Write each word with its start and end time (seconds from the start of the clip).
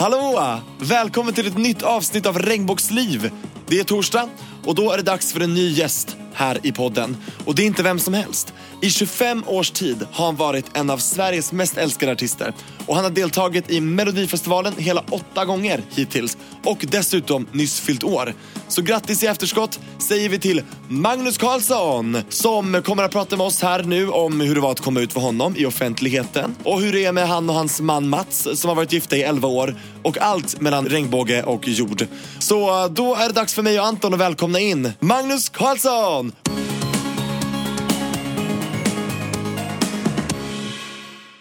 Hallå! 0.00 0.60
Välkommen 0.78 1.34
till 1.34 1.46
ett 1.46 1.58
nytt 1.58 1.82
avsnitt 1.82 2.26
av 2.26 2.38
Regnbågsliv. 2.38 3.30
Det 3.66 3.78
är 3.78 3.84
torsdag 3.84 4.28
och 4.64 4.74
då 4.74 4.92
är 4.92 4.96
det 4.96 5.02
dags 5.02 5.32
för 5.32 5.40
en 5.40 5.54
ny 5.54 5.70
gäst 5.70 6.16
här 6.40 6.58
i 6.62 6.72
podden. 6.72 7.16
Och 7.44 7.54
det 7.54 7.62
är 7.62 7.66
inte 7.66 7.82
vem 7.82 7.98
som 7.98 8.14
helst. 8.14 8.52
I 8.82 8.90
25 8.90 9.44
års 9.46 9.70
tid 9.70 10.06
har 10.12 10.26
han 10.26 10.36
varit 10.36 10.76
en 10.76 10.90
av 10.90 10.98
Sveriges 10.98 11.52
mest 11.52 11.76
älskade 11.76 12.12
artister. 12.12 12.54
Och 12.86 12.94
han 12.94 13.04
har 13.04 13.10
deltagit 13.10 13.70
i 13.70 13.80
Melodifestivalen 13.80 14.74
hela 14.76 15.04
åtta 15.10 15.44
gånger 15.44 15.82
hittills. 15.90 16.36
Och 16.64 16.84
dessutom 16.88 17.46
nyss 17.52 17.80
fyllt 17.80 18.04
år. 18.04 18.34
Så 18.68 18.82
grattis 18.82 19.22
i 19.22 19.26
efterskott 19.26 19.80
säger 19.98 20.28
vi 20.28 20.38
till 20.38 20.62
Magnus 20.88 21.38
Carlsson 21.38 22.18
som 22.28 22.82
kommer 22.82 23.02
att 23.02 23.12
prata 23.12 23.36
med 23.36 23.46
oss 23.46 23.62
här 23.62 23.82
nu 23.82 24.08
om 24.08 24.40
hur 24.40 24.54
det 24.54 24.60
var 24.60 24.70
att 24.70 24.80
komma 24.80 25.00
ut 25.00 25.12
för 25.12 25.20
honom 25.20 25.54
i 25.56 25.66
offentligheten. 25.66 26.54
Och 26.64 26.80
hur 26.80 26.92
det 26.92 27.04
är 27.04 27.12
med 27.12 27.28
han 27.28 27.50
och 27.50 27.56
hans 27.56 27.80
man 27.80 28.08
Mats 28.08 28.48
som 28.54 28.68
har 28.68 28.74
varit 28.74 28.92
gifta 28.92 29.16
i 29.16 29.22
11 29.22 29.48
år. 29.48 29.76
Och 30.02 30.18
allt 30.18 30.60
mellan 30.60 30.86
regnbåge 30.86 31.42
och 31.42 31.68
jord. 31.68 32.06
Så 32.38 32.84
eh, 32.84 32.90
då 32.90 33.14
är 33.14 33.26
det 33.26 33.34
dags 33.34 33.54
för 33.54 33.62
mig 33.62 33.80
och 33.80 33.86
Anton 33.86 34.14
att 34.14 34.20
välkomna 34.20 34.60
in 34.60 34.92
Magnus 35.00 35.48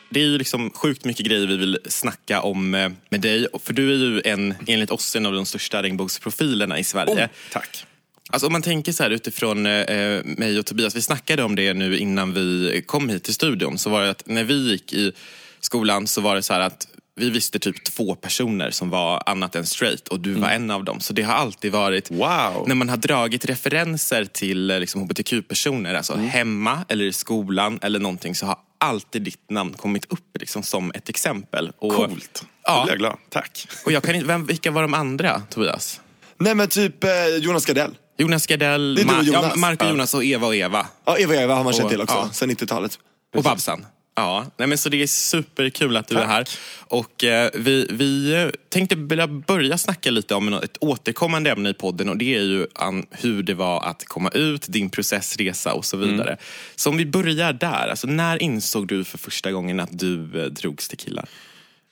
det 0.09 0.20
är 0.20 0.23
ju 0.23 0.38
liksom 0.38 0.71
sjukt 0.71 1.05
mycket 1.05 1.25
grejer 1.25 1.48
vi 1.48 1.57
vill 1.57 1.77
snacka 1.85 2.41
om 2.41 2.75
eh, 2.75 2.89
med 3.09 3.21
dig. 3.21 3.48
För 3.63 3.73
du 3.73 3.93
är 3.93 3.98
ju 3.98 4.21
en, 4.25 4.53
enligt 4.67 4.91
oss 4.91 5.15
en 5.15 5.25
av 5.25 5.34
de 5.34 5.45
största 5.45 5.84
regnbågsprofilerna 5.84 6.79
i 6.79 6.84
Sverige. 6.84 7.25
Oh, 7.25 7.29
tack. 7.52 7.85
Alltså 8.29 8.48
om 8.48 8.53
man 8.53 8.62
tänker 8.62 8.91
så 8.91 9.03
här 9.03 9.09
utifrån 9.09 9.65
eh, 9.65 10.23
mig 10.23 10.59
och 10.59 10.65
Tobias, 10.65 10.95
vi 10.95 11.01
snackade 11.01 11.43
om 11.43 11.55
det 11.55 11.73
nu 11.73 11.98
innan 11.98 12.34
vi 12.34 12.81
kom 12.85 13.09
hit 13.09 13.23
till 13.23 13.34
studion. 13.34 13.77
Så 13.77 13.90
var 13.90 14.01
det 14.01 14.09
att 14.09 14.27
när 14.27 14.43
vi 14.43 14.71
gick 14.71 14.93
i 14.93 15.12
skolan 15.59 16.07
så 16.07 16.21
var 16.21 16.35
det 16.35 16.43
så 16.43 16.53
här 16.53 16.62
att 16.62 16.87
vi 17.19 17.29
visste 17.29 17.59
typ 17.59 17.83
två 17.83 18.15
personer 18.15 18.71
som 18.71 18.89
var 18.89 19.23
annat 19.25 19.55
än 19.55 19.65
straight 19.65 20.07
och 20.07 20.19
du 20.19 20.33
var 20.33 20.49
en 20.49 20.71
av 20.71 20.83
dem. 20.83 20.99
Så 20.99 21.13
det 21.13 21.21
har 21.21 21.33
alltid 21.33 21.71
varit, 21.71 22.11
Wow. 22.11 22.63
när 22.67 22.76
man 22.76 22.89
har 22.89 22.98
dragit 22.98 23.45
referenser 23.45 24.26
till 24.26 24.71
eh, 24.71 24.79
liksom, 24.79 25.01
hbtq-personer, 25.01 25.93
alltså 25.93 26.15
hemma 26.15 26.85
eller 26.89 27.05
i 27.05 27.13
skolan 27.13 27.79
eller 27.81 27.99
någonting 27.99 28.35
så 28.35 28.45
har 28.45 28.57
alltid 28.77 29.21
ditt 29.21 29.49
namn 29.49 29.73
kommit 29.73 30.05
upp 30.11 30.37
liksom, 30.39 30.63
som 30.63 30.91
ett 30.95 31.09
exempel. 31.09 31.71
Och, 31.77 31.93
Coolt. 31.95 32.39
Då 32.41 32.48
Ja. 32.63 32.84
blir 32.84 32.91
jag 32.93 32.99
glad. 32.99 33.17
Tack. 33.29 33.67
Och 33.85 33.91
jag 33.91 34.04
kan 34.04 34.15
inte, 34.15 34.27
vem, 34.27 34.45
vilka 34.45 34.71
var 34.71 34.81
de 34.81 34.93
andra, 34.93 35.41
Tobias? 35.49 36.01
Nej 36.37 36.55
men 36.55 36.67
typ 36.67 37.04
eh, 37.04 37.09
Jonas 37.39 37.65
Gardell. 37.65 37.91
Jonas 38.17 38.48
Gardell, 38.48 38.98
och 38.99 39.05
Ma- 39.05 39.13
ja, 39.17 39.23
Jonas. 39.23 39.55
Mark 39.55 39.81
och 39.83 39.89
Jonas 39.89 40.13
och 40.13 40.23
Eva 40.23 40.48
och 40.48 40.55
Eva. 40.55 40.87
Ja, 41.05 41.17
Eva 41.17 41.35
Eva 41.35 41.55
har 41.55 41.63
man 41.63 41.73
känt 41.73 41.83
Och- 41.85 41.89
till 41.91 42.01
också, 42.01 42.15
ja. 42.15 42.29
sen 42.33 42.51
90-talet. 42.51 42.99
Och 43.37 43.43
Babsan. 43.43 43.85
Ja, 44.20 44.45
nej 44.57 44.67
men 44.67 44.77
så 44.77 44.89
det 44.89 45.01
är 45.01 45.07
superkul 45.07 45.98
att 45.98 46.07
du 46.07 46.17
är 46.17 46.25
här. 46.25 46.49
Och 46.87 47.23
eh, 47.23 47.49
vi, 47.53 47.87
vi 47.89 48.51
tänkte 48.70 48.95
vilja 48.95 49.27
börja 49.27 49.77
snacka 49.77 50.11
lite 50.11 50.35
om 50.35 50.53
ett 50.53 50.77
återkommande 50.79 51.51
ämne 51.51 51.70
i 51.70 51.73
podden 51.73 52.09
och 52.09 52.17
det 52.17 52.35
är 52.35 52.41
ju 52.41 52.67
an, 52.76 53.05
hur 53.11 53.43
det 53.43 53.53
var 53.53 53.84
att 53.84 54.05
komma 54.05 54.29
ut, 54.29 54.65
din 54.67 54.89
processresa 54.89 55.73
och 55.73 55.85
så 55.85 55.98
vidare. 55.98 56.37
Så 56.76 56.89
om 56.89 56.98
vi 56.98 57.05
börjar 57.05 57.53
där, 57.53 57.87
alltså 57.87 58.07
när 58.07 58.43
insåg 58.43 58.87
du 58.87 59.03
för 59.03 59.17
första 59.17 59.51
gången 59.51 59.79
att 59.79 59.99
du 59.99 60.41
eh, 60.43 60.45
drogs 60.45 60.87
till 60.87 60.98
killar? 60.98 61.26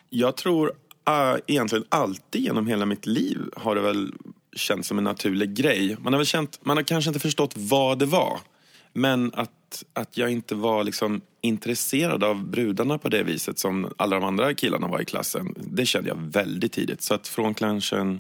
Jag 0.09 0.38
tror 0.38 0.67
uh, 0.67 1.39
egentligen 1.47 1.86
alltid 1.89 2.41
genom 2.41 2.67
hela 2.67 2.86
mitt 2.86 3.06
liv 3.06 3.38
har 3.56 3.75
det 3.75 3.81
väl 3.81 4.14
känts 4.56 4.88
som 4.88 4.97
en 4.97 5.03
naturlig 5.03 5.53
grej. 5.53 5.97
Man 6.00 6.14
har, 6.14 6.17
väl 6.17 6.28
känt, 6.28 6.59
man 6.62 6.78
har 6.78 6.84
kanske 6.84 7.09
inte 7.09 7.19
förstått 7.19 7.53
vad 7.56 8.00
det 8.00 8.06
var. 8.06 8.39
Men 8.98 9.31
att, 9.34 9.84
att 9.94 10.17
jag 10.17 10.31
inte 10.31 10.56
var 10.56 10.84
liksom 10.84 11.22
intresserad 11.42 12.23
av 12.23 12.45
brudarna 12.45 12.98
på 12.98 13.09
det 13.09 13.23
viset 13.23 13.59
som 13.59 13.94
alla 13.98 14.16
de 14.16 14.26
andra 14.26 14.53
killarna 14.53 14.88
var 14.88 15.02
i 15.02 15.06
klassen. 15.06 15.56
Det 15.58 15.86
kände 15.86 16.09
jag 16.09 16.16
väldigt 16.16 16.72
tidigt. 16.72 17.02
Så 17.02 17.14
att 17.14 17.28
från 17.28 17.53
kanske 17.53 18.18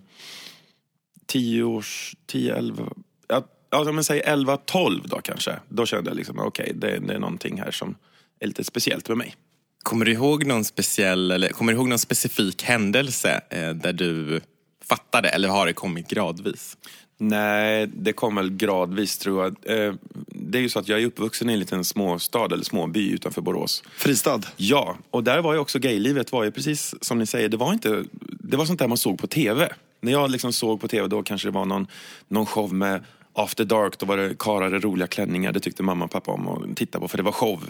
10 1.25 1.63
års, 1.63 2.15
10, 2.25 2.55
11, 2.55 2.89
ja, 3.27 3.47
ja 3.69 3.91
men 3.91 4.03
säg 4.03 4.21
11, 4.25 4.57
12 4.57 5.01
då 5.07 5.21
kanske. 5.21 5.59
Då 5.69 5.85
kände 5.85 6.09
jag 6.09 6.17
liksom, 6.17 6.39
okej, 6.39 6.63
okay, 6.63 6.73
det, 6.73 7.07
det 7.07 7.13
är 7.13 7.19
någonting 7.19 7.59
här 7.59 7.71
som 7.71 7.95
är 8.39 8.47
lite 8.47 8.63
speciellt 8.63 9.07
med 9.07 9.17
mig. 9.17 9.35
Kommer 9.83 10.05
du 10.05 10.11
ihåg 10.11 10.45
någon 10.45 10.65
speciell, 10.65 11.31
eller 11.31 11.49
kommer 11.49 11.71
du 11.71 11.77
ihåg 11.77 11.87
någon 11.87 11.99
specifik 11.99 12.63
händelse 12.63 13.41
eh, 13.49 13.69
där 13.69 13.93
du 13.93 14.41
fattade 14.83 15.29
eller 15.29 15.49
har 15.49 15.65
det 15.65 15.73
kommit 15.73 16.07
gradvis? 16.07 16.77
Nej, 17.17 17.87
det 17.93 18.13
kom 18.13 18.35
väl 18.35 18.49
gradvis 18.49 19.17
tror 19.17 19.43
jag. 19.43 19.77
Eh, 19.87 19.93
Det 20.25 20.57
är 20.57 20.61
ju 20.61 20.69
så 20.69 20.79
att 20.79 20.87
jag 20.87 21.01
är 21.01 21.05
uppvuxen 21.05 21.49
i 21.49 21.53
en 21.53 21.59
liten 21.59 21.83
småstad 21.83 22.45
eller 22.53 22.63
småby 22.63 23.09
utanför 23.11 23.41
Borås. 23.41 23.83
Fristad. 23.95 24.41
Ja, 24.57 24.97
och 25.11 25.23
där 25.23 25.41
var 25.41 25.53
ju 25.53 25.59
också 25.59 25.79
gaylivet 25.79 26.31
var 26.31 26.43
ju 26.43 26.51
precis 26.51 26.95
som 27.01 27.19
ni 27.19 27.25
säger, 27.25 27.49
det 27.49 27.57
var 27.57 27.73
inte, 27.73 28.03
det 28.21 28.57
var 28.57 28.65
sånt 28.65 28.79
där 28.79 28.87
man 28.87 28.97
såg 28.97 29.19
på 29.19 29.27
tv. 29.27 29.69
När 30.01 30.11
jag 30.11 30.31
liksom 30.31 30.53
såg 30.53 30.81
på 30.81 30.87
tv 30.87 31.07
då 31.07 31.23
kanske 31.23 31.47
det 31.47 31.51
var 31.51 31.65
någon, 31.65 31.87
någon 32.27 32.45
show 32.45 32.73
med 32.73 33.03
After 33.33 33.65
Dark, 33.65 33.99
då 33.99 34.05
var 34.05 34.17
det 34.17 34.35
karlar 34.39 34.75
i 34.75 34.79
roliga 34.79 35.07
klänningar, 35.07 35.51
det 35.51 35.59
tyckte 35.59 35.83
mamma 35.83 36.05
och 36.05 36.11
pappa 36.11 36.31
om 36.31 36.47
att 36.47 36.77
titta 36.77 36.99
på 36.99 37.07
för 37.07 37.17
det 37.17 37.23
var 37.23 37.31
show. 37.31 37.63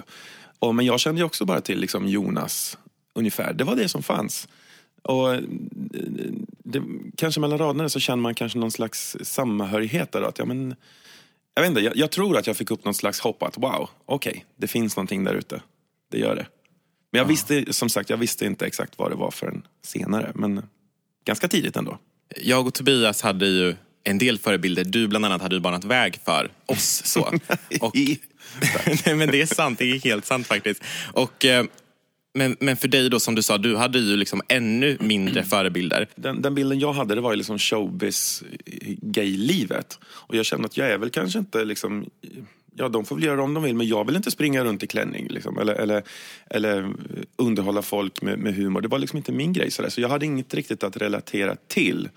Och, 0.59 0.75
men 0.75 0.85
jag 0.85 0.99
kände 0.99 1.21
ju 1.21 1.25
också 1.25 1.45
bara 1.45 1.61
till 1.61 1.79
liksom 1.79 2.07
Jonas 2.07 2.77
ungefär, 3.13 3.53
det 3.53 3.63
var 3.63 3.75
det 3.75 3.89
som 3.89 4.03
fanns. 4.03 4.47
Och 5.01 5.33
eh, 5.33 5.41
det, 6.63 6.81
kanske 7.17 7.41
mellan 7.41 7.57
raderna 7.57 7.89
så 7.89 7.99
känner 7.99 8.21
man 8.21 8.35
kanske 8.35 8.59
någon 8.59 8.71
slags 8.71 9.17
samhörighet 9.21 10.11
där. 10.11 10.21
Att, 10.21 10.39
ja, 10.39 10.45
men, 10.45 10.75
jag, 11.55 11.61
vet 11.61 11.69
inte, 11.69 11.81
jag, 11.81 11.97
jag 11.97 12.11
tror 12.11 12.37
att 12.37 12.47
jag 12.47 12.57
fick 12.57 12.71
upp 12.71 12.85
något 12.85 12.95
slags 12.95 13.19
hopp 13.19 13.43
att 13.43 13.57
wow, 13.57 13.89
okej, 14.05 14.45
det 14.57 14.67
finns 14.67 14.95
någonting 14.95 15.23
där 15.23 15.33
ute. 15.33 15.61
Det 16.11 16.17
gör 16.17 16.35
det. 16.35 16.47
Men 17.11 17.19
jag 17.19 17.25
visste, 17.25 17.73
som 17.73 17.89
sagt, 17.89 18.09
jag 18.09 18.17
visste 18.17 18.45
inte 18.45 18.65
exakt 18.65 18.93
vad 18.97 19.11
det 19.11 19.15
var 19.15 19.31
förrän 19.31 19.61
senare. 19.83 20.31
Men 20.35 20.63
ganska 21.25 21.47
tidigt 21.47 21.75
ändå. 21.75 21.97
Jag 22.35 22.67
och 22.67 22.73
Tobias 22.73 23.21
hade 23.21 23.47
ju 23.47 23.75
en 24.03 24.17
del 24.17 24.37
förebilder. 24.37 24.83
Du 24.83 25.07
bland 25.07 25.25
annat 25.25 25.41
hade 25.41 25.55
ju 25.55 25.61
banat 25.61 25.83
väg 25.83 26.19
för 26.25 26.51
oss. 26.65 27.01
så. 27.05 27.21
Och, 27.81 27.95
nej, 29.05 29.15
men 29.15 29.31
det 29.31 29.41
är 29.41 29.45
sant, 29.45 29.79
det 29.79 29.91
är 29.91 29.99
helt 29.99 30.25
sant 30.25 30.47
faktiskt. 30.47 30.83
Och, 31.13 31.45
eh, 31.45 31.65
men, 32.37 32.55
men 32.59 32.77
för 32.77 32.87
dig 32.87 33.09
då, 33.09 33.19
som 33.19 33.35
du 33.35 33.41
sa, 33.41 33.57
du 33.57 33.75
hade 33.75 33.99
ju 33.99 34.17
liksom 34.17 34.41
ännu 34.47 34.97
mindre 34.99 35.43
förebilder. 35.43 36.07
Den, 36.15 36.41
den 36.41 36.55
bilden 36.55 36.79
jag 36.79 36.93
hade 36.93 37.15
det 37.15 37.21
var 37.21 37.31
ju 37.31 37.37
liksom 37.37 37.59
showbiz 37.59 38.43
gay-livet. 39.01 39.99
Och 40.05 40.35
jag 40.35 40.45
kände 40.45 40.65
att 40.65 40.77
jag 40.77 40.89
är 40.89 40.97
väl 40.97 41.09
kanske 41.09 41.39
inte 41.39 41.65
liksom... 41.65 42.09
Ja, 42.79 42.89
de 42.89 43.05
får 43.05 43.15
väl 43.15 43.23
göra 43.25 43.43
om 43.43 43.53
de 43.53 43.63
vill, 43.63 43.75
men 43.75 43.87
jag 43.87 44.05
vill 44.05 44.15
inte 44.15 44.31
springa 44.31 44.63
runt 44.63 44.83
i 44.83 44.87
klänning. 44.87 45.27
Liksom, 45.27 45.57
eller, 45.57 45.73
eller, 45.73 46.03
eller 46.49 46.93
underhålla 47.35 47.81
folk 47.81 48.21
med, 48.21 48.39
med 48.39 48.55
humor. 48.55 48.81
Det 48.81 48.87
var 48.87 48.99
liksom 48.99 49.17
inte 49.17 49.31
min 49.31 49.53
grej. 49.53 49.71
Sådär. 49.71 49.89
Så 49.89 50.01
jag 50.01 50.09
hade 50.09 50.25
inget 50.25 50.53
riktigt 50.53 50.83
att 50.83 50.97
relatera 50.97 51.55
till. 51.67 52.09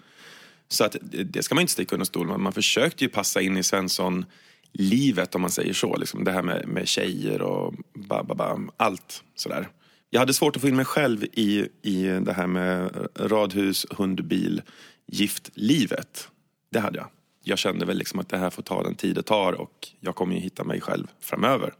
Så 0.69 0.85
att, 0.85 0.97
det 1.03 1.43
ska 1.43 1.55
man 1.55 1.63
inte 1.63 1.73
sticka 1.73 1.95
under 1.97 2.07
stol 2.07 2.27
med. 2.27 2.41
Man 2.41 2.53
försökte 2.53 3.05
ju 3.05 3.11
passa 3.11 3.41
in 3.41 3.57
i 3.57 3.63
Svensson-livet 3.63 5.35
om 5.35 5.41
man 5.41 5.51
säger 5.51 5.73
så. 5.73 5.97
Liksom 5.97 6.25
det 6.25 6.33
här 6.33 6.43
med, 6.43 6.69
med 6.69 6.89
tjejer 6.89 7.43
och 7.43 7.75
ba, 7.95 8.23
ba, 8.23 8.35
ba, 8.35 8.59
allt 8.77 9.23
sådär. 9.35 9.69
Jag 10.10 10.21
hade 10.21 10.34
svårt 10.34 10.56
att 10.56 10.62
få 10.62 10.69
in 10.69 10.76
mig 10.76 10.84
själv 10.84 11.25
i, 11.25 11.69
i 11.82 12.03
det 12.03 12.32
här 12.32 12.47
med 12.47 12.91
radhus, 13.16 13.87
hundbil, 13.91 14.62
giftlivet. 15.06 16.28
Det 16.71 16.81
hade 16.81 16.98
jag. 16.98 17.09
Jag 17.43 17.59
kände 17.59 17.87
väl 17.87 17.98
liksom 17.98 18.21
att 18.21 18.28
det 18.28 18.38
här 18.38 18.50
får 18.50 18.62
ta 18.62 18.82
den 18.82 18.94
tid 18.94 19.15
det 19.15 19.22
tar 19.22 19.53
och 19.53 19.88
jag 20.00 20.15
kommer 20.15 20.34
ju 20.34 20.41
hitta 20.41 20.65
mig 20.65 20.81
själv 20.81 21.06
framöver. 21.21 21.75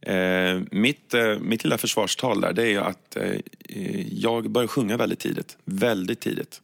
Eh, 0.00 0.60
mitt, 0.70 1.14
eh, 1.14 1.38
mitt 1.38 1.64
lilla 1.64 1.78
försvarstal 1.78 2.40
där 2.40 2.52
det 2.52 2.74
är 2.74 2.80
att 2.80 3.16
eh, 3.16 4.12
jag 4.12 4.50
började 4.50 4.68
sjunga 4.68 4.96
väldigt 4.96 5.18
tidigt. 5.18 5.56
Väldigt 5.64 6.20
tidigt. 6.20 6.62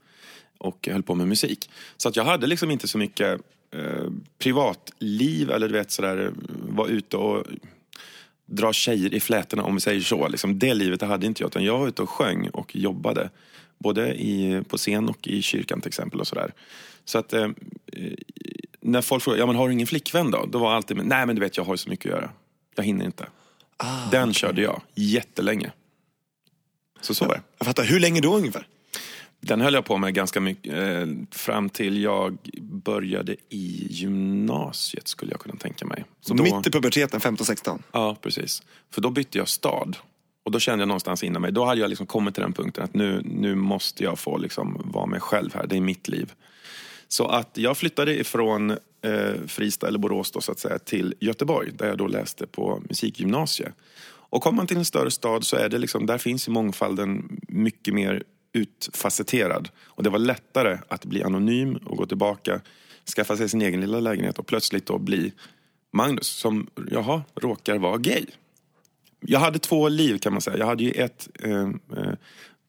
Och 0.58 0.88
höll 0.92 1.02
på 1.02 1.14
med 1.14 1.28
musik. 1.28 1.70
Så 1.96 2.08
att 2.08 2.16
jag 2.16 2.24
hade 2.24 2.46
liksom 2.46 2.70
inte 2.70 2.88
så 2.88 2.98
mycket 2.98 3.40
eh, 3.70 4.10
privatliv 4.38 5.50
eller 5.50 5.68
du 5.68 5.74
vet 5.74 5.90
sådär, 5.90 6.24
eh, 6.24 6.30
var 6.68 6.88
ute 6.88 7.16
och 7.16 7.46
dra 8.48 8.72
tjejer 8.72 9.14
i 9.14 9.20
flätorna 9.20 9.62
om 9.62 9.74
vi 9.74 9.80
säger 9.80 10.00
så. 10.00 10.28
Liksom, 10.28 10.58
det 10.58 10.74
livet 10.74 11.02
hade 11.02 11.26
inte 11.26 11.42
jag 11.42 11.48
utan 11.48 11.64
jag 11.64 11.78
var 11.78 11.88
ute 11.88 12.02
och 12.02 12.10
sjöng 12.10 12.48
och 12.48 12.76
jobbade. 12.76 13.30
Både 13.78 14.14
i, 14.14 14.62
på 14.68 14.76
scen 14.76 15.08
och 15.08 15.28
i 15.28 15.42
kyrkan 15.42 15.80
till 15.80 15.88
exempel 15.88 16.20
och 16.20 16.26
sådär. 16.26 16.52
Så 17.04 17.18
att 17.18 17.32
eh, 17.32 17.48
när 18.80 19.02
folk 19.02 19.22
frågade, 19.22 19.42
ja 19.42 19.46
men 19.46 19.56
har 19.56 19.68
du 19.68 19.74
ingen 19.74 19.86
flickvän 19.86 20.30
då? 20.30 20.46
Då 20.46 20.58
var 20.58 20.72
alltid, 20.72 20.96
nej 20.96 21.26
men 21.26 21.36
du 21.36 21.40
vet 21.40 21.56
jag 21.56 21.64
har 21.64 21.76
så 21.76 21.90
mycket 21.90 22.06
att 22.06 22.18
göra. 22.18 22.30
Jag 22.74 22.84
hinner 22.84 23.04
inte. 23.04 23.26
Den 24.10 24.34
körde 24.34 24.62
jag 24.62 24.82
jättelänge. 24.94 25.72
Så 27.00 27.14
så 27.14 27.24
var 27.24 27.34
det. 27.34 27.42
Jag 27.58 27.66
fattar. 27.66 27.84
Hur 27.84 28.00
länge 28.00 28.20
då 28.20 28.36
ungefär? 28.36 28.66
Den 29.40 29.60
höll 29.60 29.74
jag 29.74 29.84
på 29.84 29.96
med 29.96 30.14
ganska 30.14 30.40
mycket 30.40 30.74
eh, 30.74 31.06
fram 31.30 31.68
till 31.68 32.02
jag 32.02 32.38
började 32.60 33.32
i 33.48 33.86
gymnasiet 33.90 35.08
skulle 35.08 35.32
jag 35.32 35.40
kunna 35.40 35.56
tänka 35.56 35.86
mig. 35.86 36.04
Så 36.20 36.34
Då- 36.34 36.42
mitt 36.42 36.66
i 36.66 36.70
puberteten, 36.70 37.20
15-16. 37.20 37.82
Ja, 37.92 38.16
precis. 38.22 38.62
För 38.90 39.00
då 39.00 39.10
bytte 39.10 39.38
jag 39.38 39.48
stad. 39.48 39.96
Och 40.44 40.52
då 40.52 40.58
kände 40.58 40.82
jag 40.82 40.88
någonstans 40.88 41.22
inom 41.22 41.42
mig, 41.42 41.52
då 41.52 41.64
hade 41.64 41.80
jag 41.80 41.88
liksom 41.88 42.06
kommit 42.06 42.34
till 42.34 42.42
den 42.42 42.52
punkten 42.52 42.84
att 42.84 42.94
nu, 42.94 43.22
nu 43.24 43.54
måste 43.54 44.04
jag 44.04 44.18
få 44.18 44.38
liksom 44.38 44.80
vara 44.84 45.06
mig 45.06 45.20
själv 45.20 45.54
här, 45.54 45.66
det 45.66 45.76
är 45.76 45.80
mitt 45.80 46.08
liv. 46.08 46.32
Så 47.08 47.26
att 47.26 47.50
jag 47.54 47.76
flyttade 47.76 48.20
ifrån 48.20 48.70
eh, 48.70 48.76
Fristad, 49.46 49.88
eller 49.88 49.98
Borås 49.98 50.30
då, 50.30 50.40
så 50.40 50.52
att 50.52 50.58
säga, 50.58 50.78
till 50.78 51.14
Göteborg 51.20 51.70
där 51.72 51.86
jag 51.88 51.98
då 51.98 52.06
läste 52.06 52.46
på 52.46 52.82
musikgymnasiet. 52.88 53.72
Och 54.30 54.42
kommer 54.42 54.56
man 54.56 54.66
till 54.66 54.76
en 54.76 54.84
större 54.84 55.10
stad 55.10 55.44
så 55.44 55.56
är 55.56 55.68
det 55.68 55.78
liksom, 55.78 56.06
där 56.06 56.18
finns 56.18 56.48
i 56.48 56.50
mångfalden 56.50 57.40
mycket 57.48 57.94
mer 57.94 58.22
utfacetterad. 58.52 59.68
Och 59.84 60.02
det 60.02 60.10
var 60.10 60.18
lättare 60.18 60.78
att 60.88 61.04
bli 61.04 61.22
anonym 61.22 61.76
och 61.76 61.96
gå 61.96 62.06
tillbaka, 62.06 62.60
skaffa 63.16 63.36
sig 63.36 63.48
sin 63.48 63.62
egen 63.62 63.80
lilla 63.80 64.00
lägenhet 64.00 64.38
och 64.38 64.46
plötsligt 64.46 64.86
då 64.86 64.98
bli 64.98 65.32
Magnus 65.92 66.26
som, 66.26 66.66
jaha, 66.90 67.22
råkar 67.34 67.78
vara 67.78 67.96
gay. 67.96 68.26
Jag 69.20 69.40
hade 69.40 69.58
två 69.58 69.88
liv 69.88 70.18
kan 70.18 70.32
man 70.32 70.42
säga. 70.42 70.58
Jag 70.58 70.66
hade 70.66 70.84
ju 70.84 70.90
ett 70.90 71.28
eh, 71.42 71.68
eh 71.96 72.12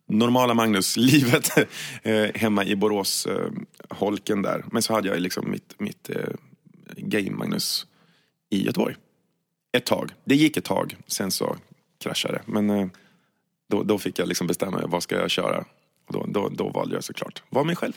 normala 0.10 0.54
Magnus-livet 0.54 1.58
eh, 2.04 2.28
hemma 2.36 2.66
i 2.66 2.76
Borås, 2.76 3.26
eh, 3.26 3.52
holken 3.90 4.42
där. 4.42 4.66
Men 4.72 4.82
så 4.82 4.94
hade 4.94 5.08
jag 5.08 5.20
liksom 5.20 5.52
mitt, 5.52 5.76
mitt 5.80 6.10
eh, 6.10 6.34
gay-Magnus 6.98 7.88
i 8.50 8.66
Göteborg. 8.66 8.96
Ett 9.78 9.86
tag. 9.86 10.12
Det 10.26 10.36
gick 10.36 10.58
ett 10.58 10.66
tag, 10.66 10.96
sen 11.08 11.32
så 11.32 11.58
kraschade 12.04 12.34
det. 12.34 12.52
Men 12.52 12.70
eh, 12.70 12.88
då, 13.70 13.84
då 13.84 13.98
fick 13.98 14.20
jag 14.20 14.28
liksom 14.28 14.48
bestämma 14.48 14.82
vad 14.88 15.04
ska 15.04 15.16
jag 15.16 15.30
köra. 15.30 15.66
Och 16.08 16.14
då, 16.14 16.26
då, 16.28 16.50
då 16.50 16.70
valde 16.70 16.96
jag 16.96 17.04
såklart 17.04 17.44
vara 17.50 17.64
mig 17.64 17.76
själv. 17.76 17.94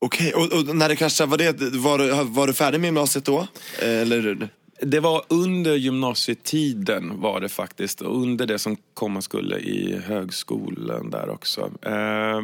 Okej, 0.00 0.32
och, 0.34 0.42
och 0.52 0.76
när 0.76 0.88
det 0.88 0.96
kraschade, 0.96 1.30
var, 1.30 1.38
det, 1.38 1.62
var, 1.78 1.98
du- 1.98 2.24
var 2.24 2.46
du 2.46 2.52
färdig 2.54 2.80
med 2.80 2.88
gymnasiet 2.88 3.24
då? 3.24 3.46
Eller? 3.82 4.48
Det 4.82 5.00
var 5.00 5.22
under 5.28 5.74
gymnasietiden 5.76 7.20
var 7.20 7.40
det 7.40 7.48
faktiskt. 7.48 8.00
Och 8.00 8.16
under 8.22 8.46
det 8.46 8.58
som 8.58 8.76
komma 8.94 9.22
skulle 9.22 9.58
i 9.58 9.98
högskolan 10.06 11.10
där 11.10 11.28
också. 11.30 11.70
Eh, 11.82 12.36
eh, 12.38 12.42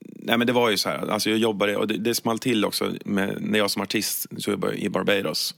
nej 0.00 0.38
men 0.38 0.46
det 0.46 0.52
var 0.52 0.70
ju 0.70 0.76
så 0.76 0.88
här, 0.88 1.08
alltså 1.08 1.30
jag 1.30 1.38
jobbade, 1.38 1.76
och 1.76 1.88
det, 1.88 1.96
det 1.98 2.14
small 2.14 2.38
till 2.38 2.64
också 2.64 2.92
med, 3.04 3.36
när 3.40 3.58
jag 3.58 3.70
som 3.70 3.82
artist 3.82 4.26
så 4.38 4.50
jobbade 4.50 4.76
i 4.76 4.88
Barbados. 4.88 5.54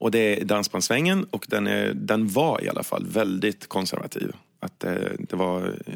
Och 0.00 0.10
det 0.10 0.40
är 0.40 0.44
dansbandssvängen 0.44 1.24
och 1.24 1.46
den, 1.48 1.66
är, 1.66 1.92
den 1.94 2.28
var 2.28 2.64
i 2.64 2.68
alla 2.68 2.82
fall 2.82 3.06
väldigt 3.06 3.68
konservativ. 3.68 4.32
Att 4.60 4.80
det, 4.80 5.16
det 5.18 5.36
var 5.36 5.66
eh, 5.86 5.94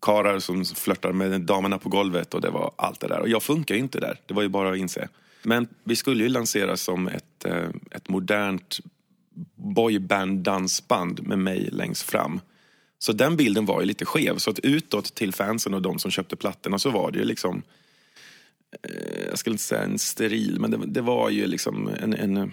karar 0.00 0.38
som 0.38 0.64
flörtade 0.64 1.14
med 1.14 1.40
damerna 1.40 1.78
på 1.78 1.88
golvet 1.88 2.34
och 2.34 2.40
det 2.40 2.50
var 2.50 2.72
allt 2.76 3.00
det 3.00 3.08
där. 3.08 3.20
Och 3.20 3.28
jag 3.28 3.42
funkar 3.42 3.74
ju 3.74 3.80
inte 3.80 4.00
där, 4.00 4.20
det 4.26 4.34
var 4.34 4.42
ju 4.42 4.48
bara 4.48 4.72
att 4.72 4.78
inse. 4.78 5.08
Men 5.42 5.68
vi 5.84 5.96
skulle 5.96 6.22
ju 6.22 6.28
lanseras 6.28 6.82
som 6.82 7.08
ett, 7.08 7.44
eh, 7.44 7.68
ett 7.90 8.08
modernt 8.08 8.78
boyband-dansband 9.54 11.26
med 11.26 11.38
mig 11.38 11.68
längst 11.72 12.02
fram. 12.02 12.40
Så 12.98 13.12
den 13.12 13.36
bilden 13.36 13.66
var 13.66 13.80
ju 13.80 13.86
lite 13.86 14.04
skev. 14.04 14.38
Så 14.38 14.50
att 14.50 14.58
utåt 14.58 15.14
till 15.14 15.32
fansen 15.32 15.74
och 15.74 15.82
de 15.82 15.98
som 15.98 16.10
köpte 16.10 16.36
plattorna 16.36 16.78
så 16.78 16.90
var 16.90 17.10
det 17.10 17.18
ju 17.18 17.24
liksom 17.24 17.62
jag 19.28 19.38
skulle 19.38 19.54
inte 19.54 19.64
säga 19.64 19.82
en 19.82 19.98
steril, 19.98 20.60
men 20.60 20.70
det, 20.70 20.78
det 20.86 21.00
var 21.00 21.30
ju 21.30 21.46
liksom 21.46 21.88
en, 21.88 22.14
en 22.14 22.52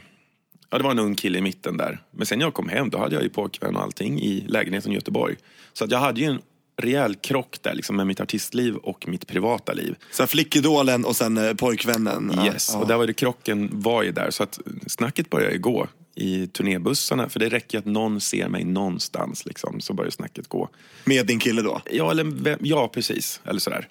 Ja, 0.69 0.77
det 0.77 0.83
var 0.83 0.91
en 0.91 0.99
ung 0.99 1.15
kille 1.15 1.37
i 1.37 1.41
mitten 1.41 1.77
där. 1.77 2.01
Men 2.11 2.25
sen 2.25 2.39
när 2.39 2.45
jag 2.45 2.53
kom 2.53 2.69
hem, 2.69 2.89
då 2.89 2.97
hade 2.97 3.15
jag 3.15 3.23
ju 3.23 3.29
pojkvän 3.29 3.75
och 3.75 3.81
allting 3.81 4.21
i 4.21 4.45
lägenheten 4.47 4.91
i 4.91 4.95
Göteborg. 4.95 5.35
Så 5.73 5.83
att 5.83 5.91
jag 5.91 5.99
hade 5.99 6.21
ju 6.21 6.27
en 6.27 6.41
rejäl 6.81 7.15
krock 7.15 7.57
där 7.61 7.73
liksom, 7.73 7.95
med 7.95 8.07
mitt 8.07 8.19
artistliv 8.19 8.75
och 8.75 9.07
mitt 9.07 9.27
privata 9.27 9.73
liv. 9.73 9.95
Så 10.11 10.27
flickidolen 10.27 11.05
och 11.05 11.15
sen 11.15 11.37
eh, 11.37 11.53
pojkvännen? 11.53 12.39
Yes, 12.45 12.69
ja. 12.73 12.79
och 12.79 12.87
där 12.87 12.97
var 12.97 13.07
det 13.07 13.13
krocken 13.13 13.69
var 13.71 14.03
ju 14.03 14.11
där. 14.11 14.31
Så 14.31 14.43
att 14.43 14.59
snacket 14.87 15.29
började 15.29 15.53
ju 15.53 15.59
gå 15.59 15.87
i 16.15 16.47
turnébussarna. 16.47 17.29
För 17.29 17.39
det 17.39 17.49
räcker 17.49 17.79
att 17.79 17.85
någon 17.85 18.21
ser 18.21 18.47
mig 18.49 18.63
någonstans 18.63 19.45
liksom, 19.45 19.81
så 19.81 19.93
börjar 19.93 20.11
snacket 20.11 20.47
gå. 20.47 20.69
Med 21.05 21.25
din 21.25 21.39
kille 21.39 21.61
då? 21.61 21.81
Ja, 21.91 22.11
eller, 22.11 22.23
vem- 22.23 22.59
ja 22.61 22.87
precis. 22.87 23.41
Eller 23.45 23.59
sådär. 23.59 23.87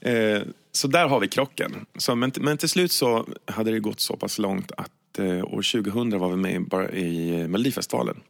Eh, 0.00 0.42
så 0.72 0.88
där 0.88 1.08
har 1.08 1.20
vi 1.20 1.28
krocken. 1.28 1.86
Så, 1.98 2.14
men, 2.14 2.32
men 2.40 2.58
till 2.58 2.68
slut 2.68 2.92
så 2.92 3.26
hade 3.44 3.70
det 3.70 3.80
gått 3.80 4.00
så 4.00 4.16
pass 4.16 4.38
långt 4.38 4.72
att 4.76 4.90
eh, 5.18 5.44
år 5.44 5.82
2000 5.82 6.18
var 6.18 6.28
vi 6.28 6.36
med 6.36 6.54
i, 6.54 6.58
Bar- 6.58 6.94
i 6.94 7.48
Melodifestivalen 7.48 8.20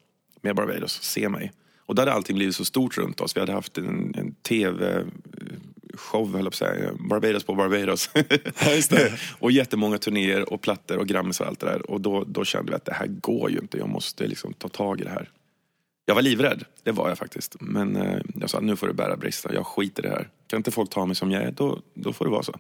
med 0.41 0.57
Barbados, 0.57 1.03
Se 1.03 1.29
mig. 1.29 1.53
Och 1.79 1.95
där 1.95 2.03
hade 2.03 2.13
allting 2.13 2.37
blivit 2.37 2.57
så 2.57 2.65
stort 2.65 2.99
runt 2.99 3.21
oss. 3.21 3.37
Vi 3.37 3.41
hade 3.41 3.53
haft 3.53 3.79
en, 3.79 4.15
en 4.17 4.35
tv-show, 4.35 6.33
höll 6.33 6.33
jag 6.33 6.43
på 6.43 6.49
att 6.49 6.55
säga, 6.55 6.91
Barbados 7.09 7.45
på 7.45 7.55
Barbados. 7.55 8.11
det. 8.91 9.13
och 9.39 9.53
jättemånga 9.53 9.99
turnéer 9.99 10.53
och 10.53 10.61
plattor 10.61 10.99
och 10.99 11.07
grammis 11.07 11.41
och 11.41 11.47
allt 11.47 11.61
det 11.61 11.67
där. 11.67 11.91
Och 11.91 12.01
då, 12.01 12.25
då 12.25 12.45
kände 12.45 12.73
vi 12.73 12.77
att 12.77 12.85
det 12.85 12.95
här 12.95 13.07
går 13.07 13.51
ju 13.51 13.59
inte, 13.59 13.79
jag 13.79 13.89
måste 13.89 14.27
liksom 14.27 14.53
ta 14.53 14.69
tag 14.69 15.01
i 15.01 15.05
det 15.05 15.11
här. 15.11 15.31
Jag 16.05 16.15
var 16.15 16.23
livrädd, 16.23 16.65
det 16.83 16.93
var 16.93 17.09
jag 17.09 17.19
faktiskt. 17.19 17.57
Men 17.61 17.97
eh, 17.97 18.21
jag 18.35 18.51
sa, 18.51 18.61
nu 18.61 18.77
får 18.77 18.87
du 18.87 18.93
bära 18.93 19.17
brista, 19.17 19.55
jag 19.55 19.67
skiter 19.67 20.07
i 20.07 20.09
det 20.09 20.15
här. 20.15 20.29
Kan 20.47 20.57
inte 20.57 20.71
folk 20.71 20.91
ta 20.91 21.07
mig 21.07 21.17
som 21.17 21.31
jag 21.31 21.43
är, 21.43 21.51
då, 21.51 21.81
då 21.95 22.13
får 22.13 22.25
det 22.25 22.31
vara 22.31 22.43
så. 22.43 22.55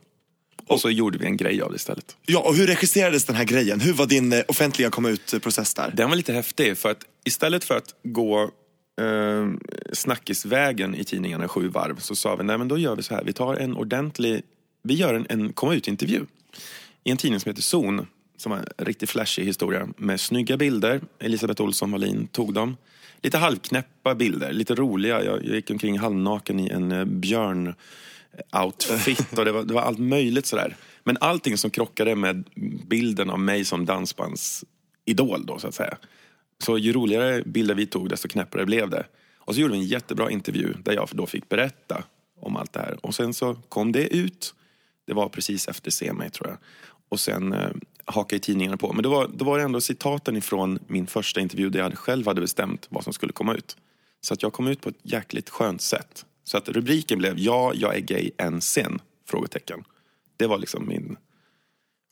Och 0.66 0.80
så 0.80 0.90
gjorde 0.90 1.18
vi 1.18 1.26
en 1.26 1.36
grej 1.36 1.62
av 1.62 1.70
det 1.70 1.76
istället. 1.76 2.16
Ja, 2.26 2.40
och 2.40 2.54
hur 2.54 2.66
regisserades 2.66 3.24
den 3.24 3.36
här 3.36 3.44
grejen? 3.44 3.80
Hur 3.80 3.92
var 3.92 4.06
din 4.06 4.32
eh, 4.32 4.42
offentliga 4.48 4.90
komma 4.90 5.10
ut-process 5.10 5.74
där? 5.74 5.92
Den 5.94 6.08
var 6.08 6.16
lite 6.16 6.32
häftig, 6.32 6.78
för 6.78 6.90
att 6.90 7.04
istället 7.24 7.64
för 7.64 7.76
att 7.76 7.94
gå 8.02 8.50
eh, 9.00 9.50
snackisvägen 9.92 10.94
i 10.94 11.04
tidningarna 11.04 11.48
sju 11.48 11.68
varv 11.68 11.98
så 11.98 12.16
sa 12.16 12.36
vi, 12.36 12.44
nej 12.44 12.58
men 12.58 12.68
då 12.68 12.78
gör 12.78 12.96
vi 12.96 13.02
så 13.02 13.14
här, 13.14 13.24
vi 13.24 13.32
tar 13.32 13.54
en 13.54 13.76
ordentlig, 13.76 14.42
vi 14.82 14.94
gör 14.94 15.14
en, 15.14 15.26
en 15.28 15.52
komma 15.52 15.74
ut-intervju 15.74 16.26
i 17.04 17.10
en 17.10 17.16
tidning 17.16 17.40
som 17.40 17.50
heter 17.50 17.62
Zon, 17.62 18.06
som 18.36 18.52
var 18.52 18.58
en 18.58 18.86
riktigt 18.86 19.10
flashig 19.10 19.44
historia 19.44 19.88
med 19.96 20.20
snygga 20.20 20.56
bilder. 20.56 21.00
Elisabeth 21.18 21.62
Olsson 21.62 21.92
Wallin 21.92 22.26
tog 22.26 22.54
dem. 22.54 22.76
Lite 23.22 23.38
halvknäppa 23.38 24.14
bilder, 24.14 24.52
lite 24.52 24.74
roliga. 24.74 25.24
Jag, 25.24 25.44
jag 25.44 25.54
gick 25.54 25.70
omkring 25.70 25.98
halvnaken 25.98 26.60
i 26.60 26.68
en 26.68 26.92
eh, 26.92 27.04
björn 27.04 27.74
outfit 28.64 29.38
och 29.38 29.44
det 29.44 29.52
var, 29.52 29.62
det 29.62 29.74
var 29.74 29.82
allt 29.82 29.98
möjligt 29.98 30.46
sådär. 30.46 30.76
Men 31.04 31.16
allting 31.20 31.58
som 31.58 31.70
krockade 31.70 32.14
med 32.14 32.44
bilden 32.86 33.30
av 33.30 33.40
mig 33.40 33.64
som 33.64 33.86
dansbandsidol 33.86 35.46
då 35.46 35.58
så 35.58 35.68
att 35.68 35.74
säga. 35.74 35.98
Så 36.64 36.78
ju 36.78 36.92
roligare 36.92 37.42
bilder 37.42 37.74
vi 37.74 37.86
tog 37.86 38.08
desto 38.08 38.28
knäppare 38.28 38.66
blev 38.66 38.90
det. 38.90 39.06
Och 39.38 39.54
så 39.54 39.60
gjorde 39.60 39.72
vi 39.72 39.78
en 39.78 39.86
jättebra 39.86 40.30
intervju 40.30 40.74
där 40.82 40.92
jag 40.92 41.08
då 41.12 41.26
fick 41.26 41.48
berätta 41.48 42.04
om 42.40 42.56
allt 42.56 42.72
det 42.72 42.80
här. 42.80 43.06
Och 43.06 43.14
sen 43.14 43.34
så 43.34 43.54
kom 43.54 43.92
det 43.92 44.14
ut. 44.14 44.54
Det 45.06 45.14
var 45.14 45.28
precis 45.28 45.68
efter 45.68 45.90
Se 45.90 46.12
mig 46.12 46.30
tror 46.30 46.48
jag. 46.48 46.58
Och 47.08 47.20
sen 47.20 47.52
eh, 47.52 47.70
hakade 48.04 48.40
tidningarna 48.40 48.76
på. 48.76 48.92
Men 48.92 49.02
då 49.02 49.10
var, 49.10 49.28
då 49.34 49.44
var 49.44 49.58
det 49.58 49.64
ändå 49.64 49.80
citaten 49.80 50.36
ifrån 50.36 50.78
min 50.86 51.06
första 51.06 51.40
intervju 51.40 51.70
där 51.70 51.80
jag 51.80 51.98
själv 51.98 52.26
hade 52.26 52.40
bestämt 52.40 52.86
vad 52.90 53.04
som 53.04 53.12
skulle 53.12 53.32
komma 53.32 53.54
ut. 53.54 53.76
Så 54.20 54.34
att 54.34 54.42
jag 54.42 54.52
kom 54.52 54.66
ut 54.66 54.80
på 54.80 54.88
ett 54.88 55.00
jäkligt 55.02 55.50
skönt 55.50 55.82
sätt. 55.82 56.26
Så 56.48 56.56
att 56.58 56.68
rubriken 56.68 57.18
blev 57.18 57.38
Ja, 57.38 57.72
jag 57.74 57.96
är 57.96 58.00
gay 58.00 58.30
än 58.38 58.60
sen? 58.60 58.98
Frågetecken. 59.28 59.84
Det 60.36 60.46
var 60.46 60.58
liksom 60.58 60.88
min, 60.88 61.16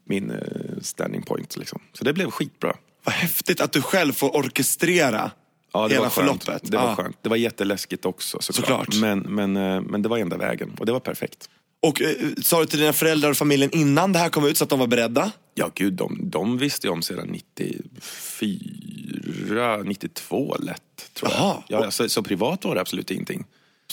min 0.06 0.30
eh, 0.30 0.38
standing 0.82 1.22
point. 1.22 1.56
Liksom. 1.56 1.80
Så 1.92 2.04
det 2.04 2.12
blev 2.12 2.30
skitbra. 2.30 2.76
Vad 3.04 3.14
häftigt 3.14 3.60
att 3.60 3.72
du 3.72 3.82
själv 3.82 4.12
får 4.12 4.36
orkestrera 4.36 5.30
Ja, 5.72 5.88
det 5.88 5.94
hela 5.94 6.10
förloppet. 6.10 6.70
Det 6.70 6.76
var 6.76 6.84
Ja. 6.84 6.96
skönt. 6.96 7.16
Det 7.22 7.28
var 7.28 7.36
jätteläskigt 7.36 8.04
också 8.04 8.38
såklart. 8.40 8.66
Såklart. 8.94 9.00
Men, 9.00 9.18
men, 9.18 9.56
eh, 9.56 9.80
men 9.80 10.02
det 10.02 10.08
var 10.08 10.18
enda 10.18 10.36
vägen 10.36 10.76
och 10.78 10.86
det 10.86 10.92
var 10.92 11.00
perfekt. 11.00 11.48
Och 11.82 12.02
eh, 12.02 12.08
sa 12.42 12.60
du 12.60 12.66
till 12.66 12.78
dina 12.78 12.92
föräldrar 12.92 13.30
och 13.30 13.36
familjen 13.36 13.70
innan 13.72 14.12
det 14.12 14.18
här 14.18 14.28
kom 14.28 14.46
ut 14.46 14.56
så 14.58 14.64
att 14.64 14.70
de 14.70 14.78
var 14.78 14.86
beredda? 14.86 15.30
Ja 15.54 15.70
gud, 15.74 15.92
de, 15.92 16.18
de 16.22 16.58
visste 16.58 16.86
ju 16.86 16.92
om 16.92 17.02
sedan 17.02 17.28
94, 17.28 19.82
92 19.84 20.56
lätt 20.60 21.10
tror 21.14 21.30
jag. 21.32 21.62
Ja, 21.68 21.90
så, 21.90 22.08
så 22.08 22.22
privat 22.22 22.64
var 22.64 22.74
det 22.74 22.80
absolut 22.80 23.10
ingenting. 23.10 23.44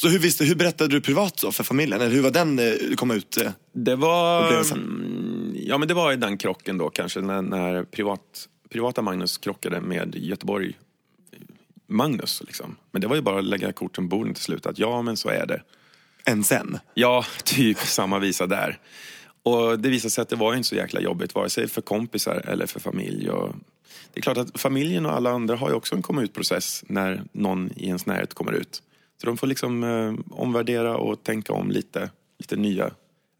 Så 0.02 0.08
hur, 0.08 0.20
visste, 0.20 0.46
hur 0.46 0.56
berättade 0.56 0.90
du 0.90 1.02
privat 1.02 1.38
då 1.42 1.52
för 1.52 1.64
familjen? 1.64 2.02
Eller 2.02 2.12
hur 2.12 2.22
var 2.22 2.32
den 2.32 2.60
eh, 2.60 2.96
kom 2.96 3.12
ut? 3.12 3.38
Eh? 3.38 3.52
Det 3.74 3.96
var... 3.96 4.62
Mm, 4.72 5.56
Ja 5.56 5.78
men 5.78 5.88
det 5.88 5.94
var 5.94 6.14
i 6.14 6.16
den 6.16 6.38
krocken 6.38 6.78
då 6.78 6.90
kanske 6.90 7.22
när, 7.22 7.42
när 7.42 7.84
privat, 7.84 8.48
privata 8.70 9.02
Magnus 9.02 9.38
krockade 9.38 9.82
med 9.82 10.16
Göteborg 10.16 10.78
Magnus 11.88 12.44
liksom. 12.46 12.76
Men 12.92 13.02
det 13.02 13.08
var 13.08 13.16
ju 13.16 13.22
bara 13.22 13.40
att 13.40 13.46
lägga 13.46 13.74
korten 13.74 14.10
på 14.10 14.18
bordet 14.18 14.36
till 14.36 14.44
slut 14.44 14.66
att 14.66 14.80
ja 14.80 15.02
men 15.02 15.18
så 15.18 15.30
är 15.30 15.46
det. 15.46 15.62
Än 16.26 16.44
sen? 16.44 16.80
Ja, 16.94 17.26
typ 17.44 17.78
samma 17.78 18.20
visa 18.20 18.48
där. 18.48 18.80
Och 19.44 19.80
det 19.80 19.90
visade 19.90 20.12
sig 20.12 20.22
att 20.22 20.30
det 20.30 20.36
var 20.36 20.56
inte 20.56 20.70
så 20.70 20.76
jäkla 20.76 21.02
jobbigt, 21.02 21.36
vare 21.36 21.50
sig 21.50 21.68
för 21.68 21.82
kompisar 21.82 22.44
eller 22.48 22.66
för 22.66 22.80
familj. 22.80 23.30
Och 23.30 23.56
det 24.14 24.20
är 24.20 24.22
klart 24.22 24.38
att 24.38 24.60
familjen 24.60 25.06
och 25.06 25.14
alla 25.14 25.30
andra 25.30 25.56
har 25.56 25.70
ju 25.70 25.76
också 25.76 25.96
en 25.96 26.02
komma 26.02 26.22
ut-process 26.22 26.84
när 26.88 27.24
någon 27.32 27.72
i 27.76 27.88
ens 27.88 28.06
närhet 28.06 28.34
kommer 28.34 28.52
ut. 28.52 28.82
Så 29.22 29.28
de 29.28 29.38
får 29.38 29.48
liksom 29.48 29.84
eh, 29.84 30.38
omvärdera 30.38 30.98
och 30.98 31.24
tänka 31.24 31.54
om 31.54 31.72
lite, 31.72 32.10
lite 32.40 32.56
nya 32.56 32.92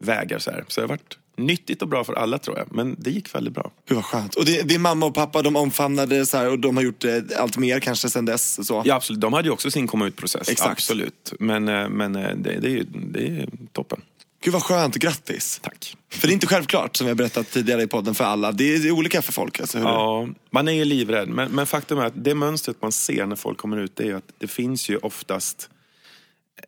vägar. 0.04 0.38
Så, 0.38 0.50
här. 0.50 0.64
så 0.68 0.80
det 0.80 0.84
har 0.84 0.88
varit 0.88 1.18
nyttigt 1.36 1.82
och 1.82 1.88
bra 1.88 2.04
för 2.04 2.12
alla 2.12 2.38
tror 2.38 2.58
jag, 2.58 2.66
men 2.76 2.96
det 2.98 3.10
gick 3.10 3.34
väldigt 3.34 3.54
bra. 3.54 3.70
Gud 3.88 3.96
vad 3.96 4.04
skönt. 4.04 4.34
Och 4.34 4.44
din, 4.44 4.66
din 4.66 4.80
mamma 4.82 5.06
och 5.06 5.14
pappa 5.14 5.42
de 5.42 5.56
omfamnade 5.56 6.26
så 6.26 6.36
här, 6.36 6.50
och 6.50 6.58
de 6.58 6.76
har 6.76 6.84
gjort 6.84 7.04
eh, 7.04 7.16
allt 7.38 7.56
mer 7.56 7.80
kanske 7.80 8.08
sen 8.10 8.24
dess? 8.24 8.66
Så. 8.66 8.82
Ja, 8.84 8.94
absolut. 8.94 9.20
De 9.20 9.32
hade 9.32 9.48
ju 9.48 9.52
också 9.52 9.70
sin 9.70 9.86
komma 9.86 10.06
ut-process. 10.06 10.48
Exakt. 10.48 10.70
Absolut. 10.72 11.32
Men, 11.38 11.68
eh, 11.68 11.88
men 11.88 12.16
eh, 12.16 12.22
det, 12.36 12.60
det, 12.60 12.66
är, 12.68 12.70
ju- 12.70 12.86
det 12.92 13.26
är 13.26 13.48
toppen. 13.72 14.00
Gud 14.42 14.52
vad 14.52 14.62
skönt, 14.62 14.94
grattis. 14.96 15.60
Tack. 15.62 15.96
För 16.10 16.26
det 16.28 16.30
är 16.32 16.34
inte 16.34 16.46
självklart 16.46 16.96
som 16.96 17.06
jag 17.06 17.16
berättat 17.16 17.50
tidigare 17.50 17.82
i 17.82 17.86
podden 17.86 18.14
för 18.14 18.24
alla. 18.24 18.52
Det 18.52 18.74
är, 18.74 18.78
det 18.78 18.88
är 18.88 18.92
olika 18.92 19.22
för 19.22 19.32
folk. 19.32 19.60
Alltså, 19.60 19.78
Ja, 19.78 20.28
man 20.50 20.68
är 20.68 20.72
ju 20.72 20.84
livrädd. 20.84 21.28
Men, 21.28 21.50
men 21.52 21.66
faktum 21.66 21.98
är 21.98 22.04
att 22.04 22.24
det 22.24 22.34
mönstret 22.34 22.82
man 22.82 22.92
ser 22.92 23.26
när 23.26 23.36
folk 23.36 23.58
kommer 23.58 23.76
ut 23.76 23.96
det 23.96 24.08
är 24.08 24.14
att 24.14 24.32
det 24.38 24.46
finns 24.48 24.88
ju 24.88 24.96
oftast... 24.96 25.68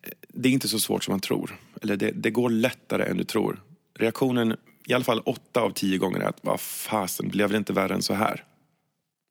eh, 0.02 0.10
Det 0.28 0.48
är 0.48 0.52
inte 0.52 0.68
så 0.68 0.78
svårt 0.78 1.04
som 1.04 1.12
man 1.12 1.20
tror. 1.20 1.56
Eller 1.82 1.96
det, 1.96 2.10
det 2.10 2.30
går 2.30 2.50
lättare 2.50 3.04
än 3.10 3.16
du 3.16 3.24
tror. 3.24 3.62
Reaktionen, 3.98 4.56
i 4.86 4.94
alla 4.94 5.04
fall 5.04 5.20
åtta 5.20 5.60
av 5.60 5.70
tio 5.70 5.98
gånger 5.98 6.20
är 6.20 6.24
att 6.28 6.38
vad 6.42 6.60
fasen, 6.60 7.28
blev 7.28 7.50
det 7.50 7.56
inte 7.56 7.72
värre 7.72 7.94
än 7.94 8.02
så 8.02 8.14
här? 8.14 8.44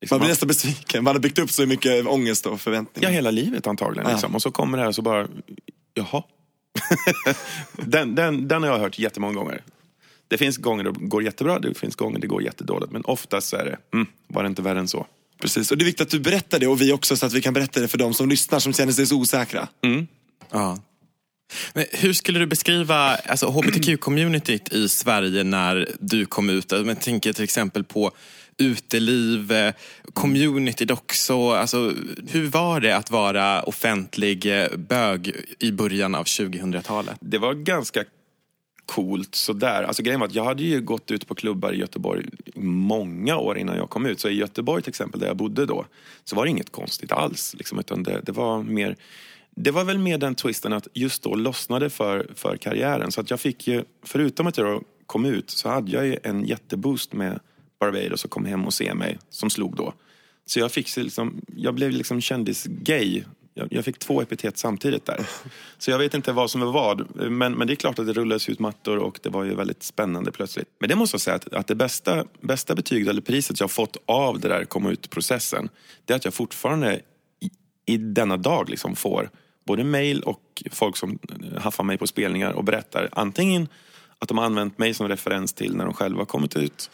Liksom, 0.00 0.14
Man 0.16 0.20
blir 0.20 0.28
nästan 0.28 0.46
besviken. 0.48 1.04
Man 1.04 1.14
har 1.14 1.20
byggt 1.20 1.38
upp 1.38 1.50
så 1.50 1.66
mycket 1.66 2.06
ångest 2.06 2.46
och 2.46 2.60
förväntningar. 2.60 3.08
Ja, 3.08 3.14
hela 3.14 3.30
livet 3.30 3.66
antagligen. 3.66 4.10
Liksom. 4.12 4.34
Och 4.34 4.42
så 4.42 4.50
kommer 4.50 4.78
det 4.78 4.82
här 4.82 4.88
och 4.88 4.94
så 4.94 5.02
bara 5.02 5.28
Jaha. 5.94 6.22
den, 7.72 8.14
den, 8.14 8.48
den 8.48 8.62
har 8.62 8.70
jag 8.70 8.78
hört 8.78 8.98
jättemånga 8.98 9.34
gånger. 9.34 9.62
Det 10.28 10.38
finns 10.38 10.56
gånger 10.56 10.84
det 10.84 10.90
går 10.90 11.22
jättebra, 11.22 11.58
det 11.58 11.78
finns 11.78 11.96
gånger 11.96 12.18
det 12.18 12.26
går 12.26 12.42
jättedåligt. 12.42 12.92
Men 12.92 13.04
oftast 13.04 13.52
är 13.52 13.64
det, 13.64 13.78
mm, 13.96 14.06
var 14.28 14.42
det 14.42 14.46
inte 14.46 14.62
värre 14.62 14.78
än 14.78 14.88
så. 14.88 15.06
Precis, 15.40 15.70
och 15.70 15.78
det 15.78 15.82
är 15.82 15.86
viktigt 15.86 16.06
att 16.06 16.10
du 16.10 16.20
berättar 16.20 16.58
det 16.58 16.66
och 16.66 16.80
vi 16.80 16.92
också 16.92 17.16
så 17.16 17.26
att 17.26 17.32
vi 17.32 17.42
kan 17.42 17.54
berätta 17.54 17.80
det 17.80 17.88
för 17.88 17.98
de 17.98 18.14
som 18.14 18.28
lyssnar 18.28 18.58
som 18.58 18.72
känner 18.72 18.92
sig 18.92 19.06
så 19.06 19.16
osäkra. 19.16 19.68
Ja. 20.50 20.78
Men 21.74 21.84
hur 21.92 22.12
skulle 22.12 22.38
du 22.38 22.46
beskriva 22.46 22.96
alltså, 23.14 23.46
hbtq-communityt 23.46 24.74
i 24.74 24.88
Sverige 24.88 25.44
när 25.44 25.88
du 26.00 26.26
kom 26.26 26.50
ut? 26.50 26.72
Jag 26.72 27.00
tänker 27.00 27.32
till 27.32 27.44
exempel 27.44 27.84
på 27.84 28.10
uteliv, 28.58 29.52
eh, 29.52 29.74
communityt 30.12 30.90
också. 30.90 31.50
Alltså, 31.50 31.92
hur 32.28 32.46
var 32.46 32.80
det 32.80 32.96
att 32.96 33.10
vara 33.10 33.62
offentlig 33.62 34.62
eh, 34.62 34.76
bög 34.76 35.32
i 35.58 35.72
början 35.72 36.14
av 36.14 36.24
2000-talet? 36.24 37.16
Det 37.20 37.38
var 37.38 37.54
ganska 37.54 38.04
coolt 38.86 39.34
sådär. 39.34 39.82
Alltså 39.82 40.02
grejen 40.02 40.20
var 40.20 40.26
att 40.26 40.34
jag 40.34 40.44
hade 40.44 40.62
ju 40.62 40.80
gått 40.80 41.10
ut 41.10 41.28
på 41.28 41.34
klubbar 41.34 41.72
i 41.72 41.76
Göteborg 41.76 42.24
många 42.54 43.36
år 43.36 43.58
innan 43.58 43.76
jag 43.76 43.90
kom 43.90 44.06
ut. 44.06 44.20
Så 44.20 44.28
i 44.28 44.34
Göteborg 44.34 44.82
till 44.82 44.90
exempel, 44.90 45.20
där 45.20 45.26
jag 45.26 45.36
bodde 45.36 45.66
då, 45.66 45.86
så 46.24 46.36
var 46.36 46.44
det 46.44 46.50
inget 46.50 46.72
konstigt 46.72 47.12
alls. 47.12 47.54
Liksom, 47.58 47.78
utan 47.78 48.02
det, 48.02 48.20
det 48.22 48.32
var 48.32 48.62
mer... 48.62 48.96
Det 49.56 49.70
var 49.70 49.84
väl 49.84 49.98
mer 49.98 50.18
den 50.18 50.34
twisten 50.34 50.72
att 50.72 50.88
just 50.94 51.22
då 51.22 51.34
lossnade 51.34 51.90
för, 51.90 52.30
för 52.34 52.56
karriären. 52.56 53.12
Så 53.12 53.20
att 53.20 53.30
jag 53.30 53.40
fick 53.40 53.66
ju, 53.66 53.84
förutom 54.02 54.46
att 54.46 54.58
jag 54.58 54.84
kom 55.06 55.24
ut, 55.24 55.50
så 55.50 55.68
hade 55.68 55.90
jag 55.90 56.06
ju 56.06 56.16
en 56.22 56.44
jätteboost 56.44 57.12
med 57.12 57.40
Barbados 57.80 58.20
som 58.20 58.30
kom 58.30 58.44
hem 58.44 58.64
och 58.64 58.74
se 58.74 58.94
mig, 58.94 59.18
som 59.30 59.50
slog 59.50 59.76
då. 59.76 59.94
Så 60.46 60.60
jag 60.60 60.72
fick 60.72 60.96
liksom, 60.96 61.40
jag 61.56 61.74
blev 61.74 61.90
liksom 61.90 62.20
kändis-gay. 62.20 63.22
Jag, 63.54 63.68
jag 63.70 63.84
fick 63.84 63.98
två 63.98 64.22
epitet 64.22 64.58
samtidigt 64.58 65.06
där. 65.06 65.26
Så 65.78 65.90
jag 65.90 65.98
vet 65.98 66.14
inte 66.14 66.32
vad 66.32 66.50
som 66.50 66.62
är 66.62 66.66
vad. 66.66 67.16
Men, 67.30 67.52
men 67.52 67.66
det 67.66 67.72
är 67.72 67.76
klart 67.76 67.98
att 67.98 68.06
det 68.06 68.12
rullades 68.12 68.48
ut 68.48 68.58
mattor 68.58 68.98
och 68.98 69.20
det 69.22 69.28
var 69.28 69.44
ju 69.44 69.54
väldigt 69.54 69.82
spännande 69.82 70.32
plötsligt. 70.32 70.68
Men 70.80 70.88
det 70.88 70.96
måste 70.96 71.14
jag 71.14 71.20
säga 71.20 71.36
att, 71.36 71.54
att 71.54 71.66
det 71.66 71.74
bästa, 71.74 72.24
bästa 72.40 72.74
betyget 72.74 73.08
eller 73.08 73.22
priset 73.22 73.60
jag 73.60 73.70
fått 73.70 73.96
av 74.06 74.40
det 74.40 74.48
där 74.48 74.64
komma 74.64 74.90
ut-processen, 74.90 75.68
det 76.04 76.12
är 76.12 76.16
att 76.16 76.24
jag 76.24 76.34
fortfarande 76.34 77.00
i, 77.40 77.50
i 77.86 77.96
denna 77.96 78.36
dag 78.36 78.68
liksom 78.68 78.96
får 78.96 79.30
både 79.64 79.84
mail 79.84 80.22
och 80.22 80.62
folk 80.70 80.96
som 80.96 81.18
eh, 81.30 81.62
haffar 81.62 81.84
mig 81.84 81.98
på 81.98 82.06
spelningar 82.06 82.52
och 82.52 82.64
berättar 82.64 83.08
antingen 83.12 83.68
att 84.18 84.28
de 84.28 84.38
har 84.38 84.44
använt 84.44 84.78
mig 84.78 84.94
som 84.94 85.08
referens 85.08 85.52
till 85.52 85.76
när 85.76 85.84
de 85.84 85.94
själva 85.94 86.20
har 86.20 86.26
kommit 86.26 86.56
ut 86.56 86.90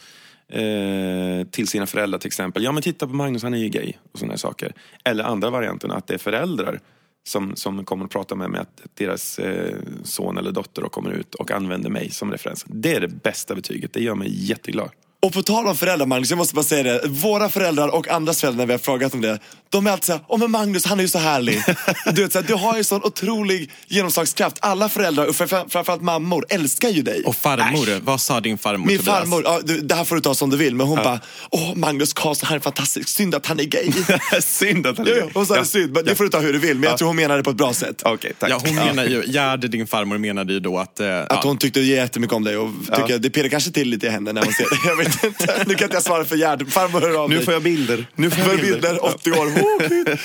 eh, 0.47 1.47
till 1.51 1.67
sina 1.67 1.85
föräldrar 1.85 2.19
till 2.19 2.27
exempel. 2.27 2.63
Ja 2.63 2.71
men 2.71 2.83
titta 2.83 3.07
på 3.07 3.13
Magnus, 3.13 3.43
han 3.43 3.53
är 3.53 3.57
ju 3.57 3.69
gay 3.69 3.93
och 4.11 4.19
sådana 4.19 4.37
saker. 4.37 4.73
Eller 5.03 5.23
andra 5.23 5.49
varianten, 5.49 5.91
att 5.91 6.07
det 6.07 6.13
är 6.13 6.17
föräldrar 6.17 6.79
som, 7.23 7.55
som 7.55 7.85
kommer 7.85 8.05
att 8.05 8.11
prata 8.11 8.35
med 8.35 8.49
mig 8.49 8.61
att 8.61 8.81
deras 8.93 9.39
eh, 9.39 9.77
son 10.03 10.37
eller 10.37 10.51
dotter 10.51 10.81
då 10.81 10.89
kommer 10.89 11.11
ut 11.11 11.35
och 11.35 11.51
använder 11.51 11.89
mig 11.89 12.09
som 12.09 12.31
referens. 12.31 12.65
Det 12.67 12.93
är 12.93 13.01
det 13.01 13.07
bästa 13.07 13.55
betyget, 13.55 13.93
det 13.93 14.03
gör 14.03 14.15
mig 14.15 14.49
jätteglad. 14.49 14.89
Och 15.25 15.33
på 15.33 15.41
tal 15.43 15.67
om 15.67 15.75
föräldrar 15.77 16.05
Magnus, 16.07 16.29
jag 16.29 16.37
måste 16.37 16.55
bara 16.55 16.63
säga 16.65 16.83
det. 16.83 17.01
Våra 17.07 17.49
föräldrar 17.49 17.87
och 17.87 18.07
andras 18.07 18.41
föräldrar 18.41 18.57
när 18.57 18.65
vi 18.65 18.73
har 18.73 18.79
frågat 18.79 19.13
om 19.13 19.21
det. 19.21 19.39
De 19.69 19.87
är 19.87 19.91
alltid 19.91 20.05
såhär, 20.05 20.21
åh 20.27 20.39
men 20.39 20.51
Magnus 20.51 20.85
han 20.85 20.99
är 20.99 21.03
ju 21.03 21.07
så 21.09 21.17
härlig. 21.19 21.63
du, 22.13 22.21
vet, 22.23 22.31
så 22.33 22.39
här, 22.39 22.47
du 22.47 22.53
har 22.53 22.77
ju 22.77 22.83
sån 22.83 23.03
otrolig 23.03 23.69
genomslagskraft. 23.87 24.55
Alla 24.59 24.89
föräldrar, 24.89 25.25
och 25.25 25.35
framför- 25.35 25.65
framförallt 25.69 26.01
mammor, 26.01 26.45
älskar 26.49 26.89
ju 26.89 27.01
dig. 27.01 27.23
Och 27.25 27.35
farmor, 27.35 27.99
vad 28.05 28.21
sa 28.21 28.39
din 28.39 28.57
farmor 28.57 28.87
Min 28.87 28.97
Tobias? 28.97 29.17
farmor, 29.19 29.41
ja, 29.45 29.59
du, 29.63 29.81
det 29.81 29.95
här 29.95 30.03
får 30.03 30.15
du 30.15 30.21
ta 30.21 30.35
som 30.35 30.49
du 30.49 30.57
vill, 30.57 30.75
men 30.75 30.87
hon 30.87 30.97
bara, 30.97 31.19
åh 31.49 31.75
Magnus 31.75 32.13
Karlsson, 32.13 32.47
han 32.47 32.55
är 32.55 32.59
fantastisk, 32.61 33.07
synd 33.09 33.35
att 33.35 33.45
han 33.45 33.59
är 33.59 33.63
gay. 33.63 33.91
Synd 34.41 34.87
att 34.87 34.97
han 34.97 35.07
ja, 35.07 35.13
är 35.13 35.17
ja, 35.17 35.23
gay. 35.23 35.31
hon 35.33 35.45
sa 35.45 35.55
Ja. 35.55 35.65
synd, 35.65 35.91
men 35.93 36.05
det 36.05 36.15
får 36.15 36.23
du 36.23 36.29
ta 36.29 36.39
hur 36.39 36.53
du 36.53 36.59
vill, 36.59 36.77
men 36.79 36.89
jag 36.89 36.97
tror 36.97 37.07
hon 37.07 37.15
menar 37.15 37.37
det 37.37 37.43
på 37.43 37.49
ett 37.49 37.55
bra 37.57 37.73
sätt. 37.73 38.01
Okej, 38.05 38.33
tack. 38.39 38.49
Ja, 38.49 38.59
hon 38.65 38.75
menar 38.75 39.05
ju, 39.05 39.23
Gerd, 39.27 39.69
din 39.69 39.87
farmor, 39.87 40.17
menade 40.17 40.53
ju 40.53 40.59
då 40.59 40.77
att... 40.79 40.99
eh, 40.99 41.19
Att 41.19 41.27
ja, 41.29 41.39
hon 41.43 41.57
tyckte 41.57 41.79
jättemycket 41.79 42.35
om 42.35 42.43
dig 42.43 42.57
och 42.57 42.69
tycker, 42.95 43.19
det 43.19 43.29
pirrar 43.29 43.49
kanske 43.49 43.71
till 43.71 43.89
lite 43.89 44.07
i 44.07 44.09
henne 44.09 44.33
när 44.33 44.43
hon 44.43 44.53
ser 44.53 44.63
det. 45.03 45.10
Vet 45.11 45.23
inte, 45.23 45.63
nu 45.67 45.75
kan 45.75 45.85
inte 45.85 45.95
jag 45.95 46.03
svara 46.03 46.25
för 46.25 46.35
Gerd, 46.35 46.71
farmor 46.71 47.01
hör 47.01 47.23
av 47.23 47.29
Nu 47.29 47.35
dig. 47.35 47.45
får 47.45 47.53
jag 47.53 47.63
bilder. 47.63 48.05
Nu 48.15 48.29
får 48.29 48.47
jag 48.53 48.61
bilder, 48.61 49.05
80 49.05 49.31
år. 49.31 49.35
Oh. 49.45 49.81
Nej, 49.95 50.15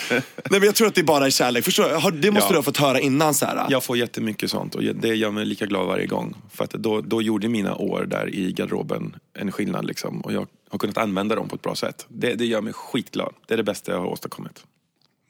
men 0.51 0.63
jag 0.63 0.75
tror 0.75 0.89
att 0.89 0.95
det 0.95 1.03
bara 1.03 1.27
är 1.27 1.31
kärlek. 1.31 1.65
Förstår 1.65 1.89
du? 1.89 1.95
Har- 1.95 2.11
Det 2.11 2.31
måste 2.31 2.47
Ja. 2.47 2.51
du 2.53 2.57
ha 2.59 2.63
fått 2.63 2.77
höra 2.77 3.01
innan. 3.01 3.35
Så 3.35 3.47
här. 3.47 3.67
Jag 3.71 3.85
får 3.85 3.97
jättemycket 3.97 4.51
sånt 4.51 4.75
och 4.75 4.83
det 4.83 5.09
gör 5.15 5.31
mig 5.31 5.45
lika 5.45 5.67
glad 5.67 5.87
varje 5.87 6.07
gång. 6.07 6.35
För 6.55 6.65
att 6.65 6.71
då, 6.71 7.01
då 7.01 7.23
gjorde 7.23 7.49
mina 7.49 7.75
år 7.75 8.07
där 8.11 8.35
i 8.35 8.53
garderoben 8.53 9.17
en 9.39 9.53
skillnad 9.53 9.85
liksom. 9.85 10.21
Och 10.21 10.33
jag 10.33 10.47
har 10.71 10.79
kunnat 10.79 10.99
använda 10.99 11.35
dem 11.35 11.49
på 11.49 11.55
ett 11.57 11.63
bra 11.63 11.75
sätt. 11.75 12.07
Det, 12.09 12.35
det 12.35 12.47
gör 12.47 12.61
mig 12.61 12.73
skitglad. 12.73 13.33
Det 13.47 13.55
är 13.55 13.59
det 13.59 13.65
bästa 13.65 13.93
jag 13.93 13.99
har 13.99 14.07
åstadkommit. 14.07 14.63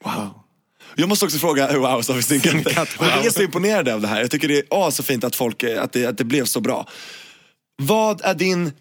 Wow. 0.03 0.29
Jag 0.95 1.09
måste 1.09 1.25
också 1.25 1.37
fråga, 1.37 1.79
wow, 1.79 2.01
så 2.01 2.11
har 2.13 2.17
vi. 2.17 2.23
Synkat, 2.23 2.53
Men 2.53 2.63
Jag 3.09 3.17
är 3.17 3.23
wow. 3.23 3.29
så 3.29 3.41
imponerad 3.41 3.89
av 3.89 4.01
det 4.01 4.07
här. 4.07 4.21
Jag 4.21 4.31
tycker 4.31 4.47
det 4.47 4.57
är 4.59 4.91
så 4.91 5.03
fint 5.03 5.23
att, 5.23 5.35
folk, 5.35 5.63
eh, 5.63 5.83
att, 5.83 5.91
det, 5.93 6.05
att 6.05 6.17
det 6.17 6.23
blev 6.23 6.45
så 6.45 6.59
bra. 6.61 6.87
Vad 7.81 8.21
är 8.23 8.33
din 8.33 8.71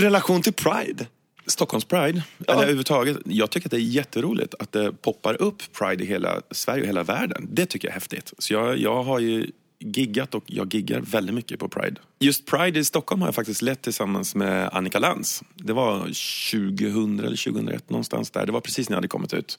relation 0.00 0.42
till 0.42 0.52
Pride? 0.52 1.06
Stockholms 1.46 1.84
Pride, 1.84 2.22
eller 2.48 2.62
överhuvudtaget. 2.62 3.16
Jag 3.24 3.50
tycker 3.50 3.66
att 3.66 3.70
det 3.70 3.76
är 3.76 3.80
jätteroligt 3.80 4.54
att 4.58 4.72
det 4.72 4.92
poppar 4.92 5.42
upp 5.42 5.62
Pride 5.78 6.04
i 6.04 6.06
hela 6.06 6.40
Sverige 6.50 6.82
och 6.82 6.88
hela 6.88 7.02
världen. 7.02 7.48
Det 7.52 7.66
tycker 7.66 7.88
jag 7.88 7.90
är 7.92 7.94
häftigt. 7.94 8.32
Så 8.38 8.52
jag, 8.52 8.78
jag 8.78 9.02
har 9.02 9.18
ju 9.18 9.50
giggat 9.78 10.34
och 10.34 10.44
jag 10.46 10.74
giggar 10.74 11.00
väldigt 11.00 11.34
mycket 11.34 11.58
på 11.60 11.68
Pride. 11.68 12.00
Just 12.20 12.46
Pride 12.46 12.78
i 12.80 12.84
Stockholm 12.84 13.20
har 13.20 13.28
jag 13.28 13.34
faktiskt 13.34 13.62
lett 13.62 13.82
tillsammans 13.82 14.34
med 14.34 14.68
Annika 14.72 14.98
Lantz. 14.98 15.42
Det 15.54 15.72
var 15.72 15.98
2000 15.98 17.18
eller 17.20 17.44
2001 17.52 17.90
någonstans 17.90 18.30
där. 18.30 18.46
Det 18.46 18.52
var 18.52 18.60
precis 18.60 18.88
när 18.88 18.94
jag 18.94 18.98
hade 18.98 19.08
kommit 19.08 19.34
ut. 19.34 19.58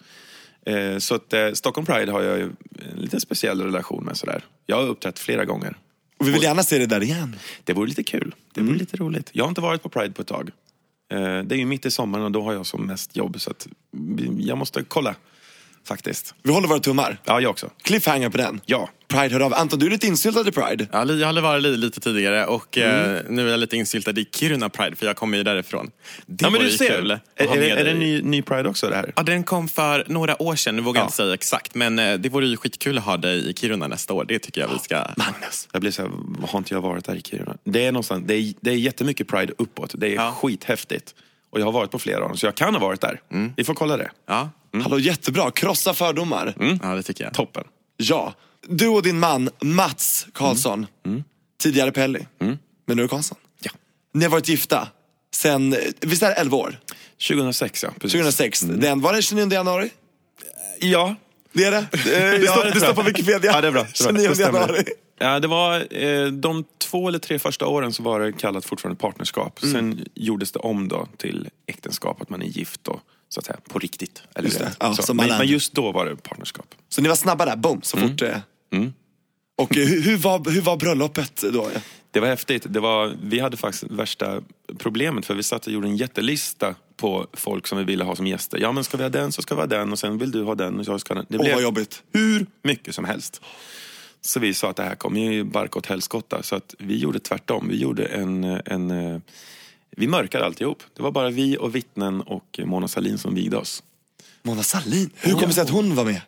Eh, 0.65 0.97
Så 0.97 1.15
att 1.15 1.33
eh, 1.33 1.51
Stockholm 1.51 1.85
Pride 1.85 2.11
har 2.11 2.21
jag 2.21 2.39
en 2.39 2.55
lite 2.95 3.19
speciell 3.19 3.61
relation 3.61 4.03
med 4.05 4.17
sådär. 4.17 4.45
Jag 4.65 4.75
har 4.75 4.87
uppträtt 4.87 5.19
flera 5.19 5.45
gånger. 5.45 5.77
Och 6.25 6.29
vi 6.29 6.33
vill 6.33 6.43
gärna 6.43 6.63
se 6.63 6.77
det 6.77 6.85
där 6.85 7.03
igen. 7.03 7.35
Det 7.63 7.73
vore 7.73 7.87
lite 7.87 8.03
kul. 8.03 8.35
Det 8.53 8.61
vore 8.61 8.77
lite 8.77 8.97
roligt. 8.97 9.29
Jag 9.33 9.43
har 9.43 9.49
inte 9.49 9.61
varit 9.61 9.83
på 9.83 9.89
Pride 9.89 10.13
på 10.13 10.21
ett 10.21 10.27
tag. 10.27 10.49
Eh, 11.11 11.17
Det 11.19 11.55
är 11.55 11.57
ju 11.57 11.65
mitt 11.65 11.85
i 11.85 11.91
sommaren 11.91 12.25
och 12.25 12.31
då 12.31 12.41
har 12.41 12.53
jag 12.53 12.65
som 12.65 12.81
mest 12.87 13.15
jobb 13.15 13.41
så 13.41 13.51
att 13.51 13.67
jag 14.39 14.57
måste 14.57 14.83
kolla. 14.83 15.15
Faktiskt. 15.87 16.35
Vi 16.43 16.51
håller 16.53 16.67
våra 16.67 16.79
tummar. 16.79 17.17
Ja, 17.25 17.41
jag 17.41 17.49
också. 17.51 17.69
Cliffhanger 17.83 18.29
på 18.29 18.37
den. 18.37 18.61
Ja. 18.65 18.89
Pride 19.07 19.33
hör 19.33 19.39
av. 19.41 19.53
Anton, 19.53 19.79
du 19.79 19.85
är 19.85 19.89
lite 19.89 20.07
insyltad 20.07 20.47
i 20.47 20.51
Pride. 20.51 20.87
Ja, 20.91 21.05
jag 21.13 21.27
hade 21.27 21.41
varit 21.41 21.63
li- 21.63 21.77
lite 21.77 21.99
tidigare 21.99 22.45
och 22.45 22.77
eh, 22.77 23.09
Mm. 23.19 23.35
nu 23.35 23.47
är 23.47 23.51
jag 23.51 23.59
lite 23.59 23.77
insyltad 23.77 24.11
i 24.19 24.25
Kiruna 24.35 24.69
Pride 24.69 24.95
för 24.95 25.05
jag 25.05 25.15
kommer 25.15 25.37
ju 25.37 25.43
därifrån. 25.43 25.91
Det 26.25 26.45
ja 26.45 26.49
men 26.49 26.61
du 26.61 26.69
ser. 26.71 26.97
kul 26.97 27.11
Är, 27.11 27.17
är, 27.35 27.59
det- 27.61 27.69
är 27.69 27.83
det 27.85 27.93
ny, 27.93 28.21
ny 28.21 28.41
Pride 28.41 28.69
också 28.69 28.89
det 28.89 28.95
här? 28.95 29.13
Ja, 29.15 29.23
den 29.23 29.43
kom 29.43 29.67
för 29.67 30.03
några 30.07 30.41
år 30.41 30.55
sedan, 30.55 30.75
nu 30.75 30.81
vågar 30.81 30.99
jag 30.99 31.03
Ja. 31.03 31.07
inte 31.07 31.15
säga 31.17 31.33
exakt. 31.33 31.75
Men 31.75 31.99
eh, 31.99 32.13
det 32.17 32.29
vore 32.29 32.45
ju 32.47 32.57
skitkul 32.57 32.97
att 32.97 33.03
ha 33.03 33.17
dig 33.17 33.49
i 33.49 33.53
Kiruna 33.53 33.87
nästa 33.87 34.13
år. 34.13 34.25
Det 34.27 34.39
tycker 34.39 34.61
jag 34.61 34.67
vi 34.67 34.79
ska... 34.79 34.95
Magnus. 35.17 35.67
Jag 35.71 35.81
blir 35.81 35.91
så 35.91 36.01
här, 36.01 36.11
har 36.47 36.57
inte 36.59 36.73
jag 36.73 36.81
varit 36.81 37.05
där 37.05 37.15
i 37.15 37.21
Kiruna? 37.21 37.55
Det 37.63 37.85
är, 37.85 37.91
någonstans, 37.91 38.23
det 38.27 38.33
är, 38.35 38.53
det 38.61 38.71
är 38.71 38.75
jättemycket 38.75 39.27
Pride 39.27 39.53
uppåt. 39.57 39.93
Det 39.97 40.07
är 40.07 40.15
Ja. 40.15 40.31
skithäftigt. 40.31 41.15
Och 41.49 41.59
jag 41.61 41.65
har 41.65 41.71
varit 41.71 41.91
på 41.91 41.99
flera 41.99 42.21
av 42.23 42.27
dem, 42.29 42.37
så 42.37 42.45
jag 42.45 42.55
kan 42.55 42.73
ha 42.75 42.81
varit 42.81 43.01
där. 43.01 43.21
Vi 43.57 43.63
får 43.63 43.73
kolla 43.73 43.97
det. 43.97 44.11
Ja, 44.27 44.49
Hallå, 44.81 44.99
jättebra. 44.99 45.51
Krossa 45.51 45.93
fördomar. 45.93 46.53
ja 46.83 46.95
det 46.95 47.03
tycker 47.03 47.23
jag. 47.23 47.33
Toppen. 47.33 47.63
Ja. 47.97 48.33
Du 48.67 48.87
och 48.87 49.03
din 49.03 49.19
man 49.19 49.49
Mats 49.61 50.27
Karlsson. 50.33 50.87
Tidigare 51.61 51.91
Pelly. 51.91 52.19
Men 52.85 52.97
nu 52.97 53.03
är 53.03 53.07
Karlsson. 53.07 53.37
Ja. 53.61 53.71
Ni 54.13 54.23
har 54.25 54.31
varit 54.31 54.47
gifta 54.47 54.87
sen, 55.35 55.73
eh, 55.73 55.79
visst 56.01 56.23
är 56.23 56.27
det 56.27 56.33
11 56.35 56.57
år? 56.57 56.79
2006 57.27 57.83
ja, 57.83 57.89
precis. 57.99 58.11
2006. 58.11 58.61
Den, 58.61 59.01
var 59.01 59.13
det 59.13 59.21
29 59.21 59.51
januari? 59.53 59.89
Ja, 60.79 61.15
Det 61.53 61.63
är 61.63 61.71
det? 61.71 61.87
det, 61.91 62.47
står, 62.47 62.63
det 62.73 62.79
står 62.79 62.93
på 62.93 63.01
Wikipedia. 63.01 63.51
Ja, 63.51 63.61
det 63.61 63.67
är 63.67 63.71
bra. 63.71 63.85
Det 63.97 64.09
är 64.09 64.13
bra. 64.13 64.21
29 64.21 64.33
Det 64.35 64.39
januari. 64.43 64.83
Ja, 65.19 65.39
det 65.39 65.47
var, 65.47 65.97
eh, 66.03 66.27
de 66.27 66.63
två 66.77 67.07
eller 67.07 67.19
tre 67.19 67.39
första 67.39 67.65
åren 67.67 67.93
så 67.93 68.03
var 68.03 68.19
det 68.19 68.33
kallat 68.33 68.65
fortfarande 68.65 68.99
partnerskap. 68.99 69.63
Mm. 69.63 69.73
Sen 69.73 70.05
gjordes 70.15 70.51
det 70.51 70.59
om 70.59 70.87
då 70.87 71.07
till 71.17 71.49
äktenskap, 71.67 72.21
att 72.21 72.29
man 72.29 72.41
är 72.41 72.45
gift 72.45 72.87
och 72.87 72.99
så 73.35 73.39
att 73.39 73.45
säga 73.45 73.57
på 73.69 73.79
riktigt. 73.79 74.23
Eller 74.35 74.47
Just 74.47 74.59
det. 74.59 74.71
Ja, 74.79 74.93
så. 74.95 75.13
Men, 75.13 75.27
men 75.27 75.47
just 75.47 75.73
då 75.73 75.91
var 75.91 76.05
det 76.05 76.15
partnerskap. 76.15 76.75
Så 76.89 77.01
ni 77.01 77.09
var 77.09 77.15
snabba 77.15 77.45
där, 77.45 77.55
boom, 77.55 77.81
så 77.81 77.97
fort. 77.97 78.21
eh. 78.21 78.37
Och 79.57 79.77
eh, 79.77 79.87
hur, 79.87 80.01
hur, 80.01 80.17
var, 80.17 80.51
hur 80.51 80.61
var 80.61 80.77
bröllopet 80.77 81.43
då? 81.53 81.69
Det 82.11 82.19
var 82.19 82.27
häftigt. 82.27 82.65
Det 82.69 82.79
var, 82.79 83.15
vi 83.23 83.39
hade 83.39 83.57
faktiskt 83.57 83.83
värsta 83.83 84.41
problemet 84.77 85.25
för 85.25 85.33
vi 85.33 85.43
satt 85.43 85.67
och 85.67 85.73
gjorde 85.73 85.87
en 85.87 85.97
jättelista 85.97 86.75
på 86.97 87.27
folk 87.33 87.67
som 87.67 87.77
vi 87.77 87.83
ville 87.83 88.03
ha 88.03 88.15
som 88.15 88.27
gäster. 88.27 88.57
Ja 88.57 88.71
men 88.71 88.83
ska 88.83 88.97
vi 88.97 89.03
ha 89.03 89.09
den 89.09 89.31
så 89.31 89.41
ska 89.41 89.55
vi 89.55 89.61
ha 89.61 89.67
den 89.67 89.91
och 89.91 89.99
sen 89.99 90.17
vill 90.17 90.31
du 90.31 90.43
ha 90.43 90.55
den 90.55 90.79
och 90.79 90.85
jag 90.87 91.01
ska 91.01 91.13
den. 91.13 91.25
Det 91.29 91.37
Åh, 91.37 91.53
vad 91.53 91.63
jobbigt. 91.63 92.03
hur 92.13 92.45
mycket 92.63 92.95
som 92.95 93.05
helst. 93.05 93.41
Så 94.21 94.39
vi 94.39 94.53
sa 94.53 94.69
att 94.69 94.75
det 94.75 94.83
här 94.83 94.95
kommer 94.95 95.19
ju 95.21 95.43
barka 95.43 95.79
åt 95.79 95.85
helskotta. 95.85 96.43
Så 96.43 96.55
att 96.55 96.75
vi 96.79 96.97
gjorde 96.97 97.19
tvärtom. 97.19 97.67
Vi 97.69 97.77
gjorde 97.77 98.05
en, 98.05 98.43
en 98.43 98.91
eh, 98.91 99.19
vi 99.95 100.07
mörkade 100.07 100.45
alltihop. 100.45 100.83
Det 100.93 101.03
var 101.03 101.11
bara 101.11 101.29
vi 101.29 101.57
och 101.57 101.75
vittnen 101.75 102.21
och 102.21 102.59
Mona 102.63 102.87
Sahlin 102.87 103.17
som 103.17 103.35
vigde 103.35 103.57
oss. 103.57 103.83
Mona 104.43 104.63
Sahlin, 104.63 105.09
hur 105.15 105.31
kommer 105.31 105.47
det 105.47 105.53
sig 105.53 105.63
att 105.63 105.69
hon 105.69 105.95
var 105.95 106.05
med? 106.05 106.21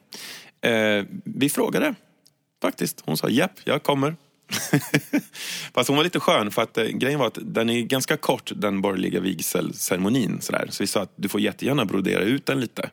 Eh, 0.62 1.06
vi 1.24 1.50
frågade 1.50 1.96
faktiskt. 2.62 3.02
Hon 3.06 3.18
sa 3.18 3.30
japp, 3.30 3.60
jag 3.64 3.84
kommer. 3.84 4.16
Fast 5.74 5.88
hon 5.88 5.98
var 5.98 6.04
lite 6.04 6.20
skön 6.20 6.52
för 6.52 6.62
att 6.62 6.78
eh, 6.78 6.86
grejen 6.86 7.20
var 7.20 7.28
att 7.28 7.38
den 7.42 7.70
är 7.70 7.82
ganska 7.82 8.18
kort 8.18 8.52
den 8.56 8.82
borgerliga 8.82 9.20
vigselceremonin. 9.20 10.42
Sådär. 10.42 10.68
Så 10.70 10.84
vi 10.84 10.88
sa 10.88 11.02
att 11.02 11.14
du 11.16 11.30
får 11.30 11.42
jättegärna 11.42 11.86
brodera 11.86 12.24
ut 12.24 12.46
den 12.46 12.60
lite. 12.60 12.90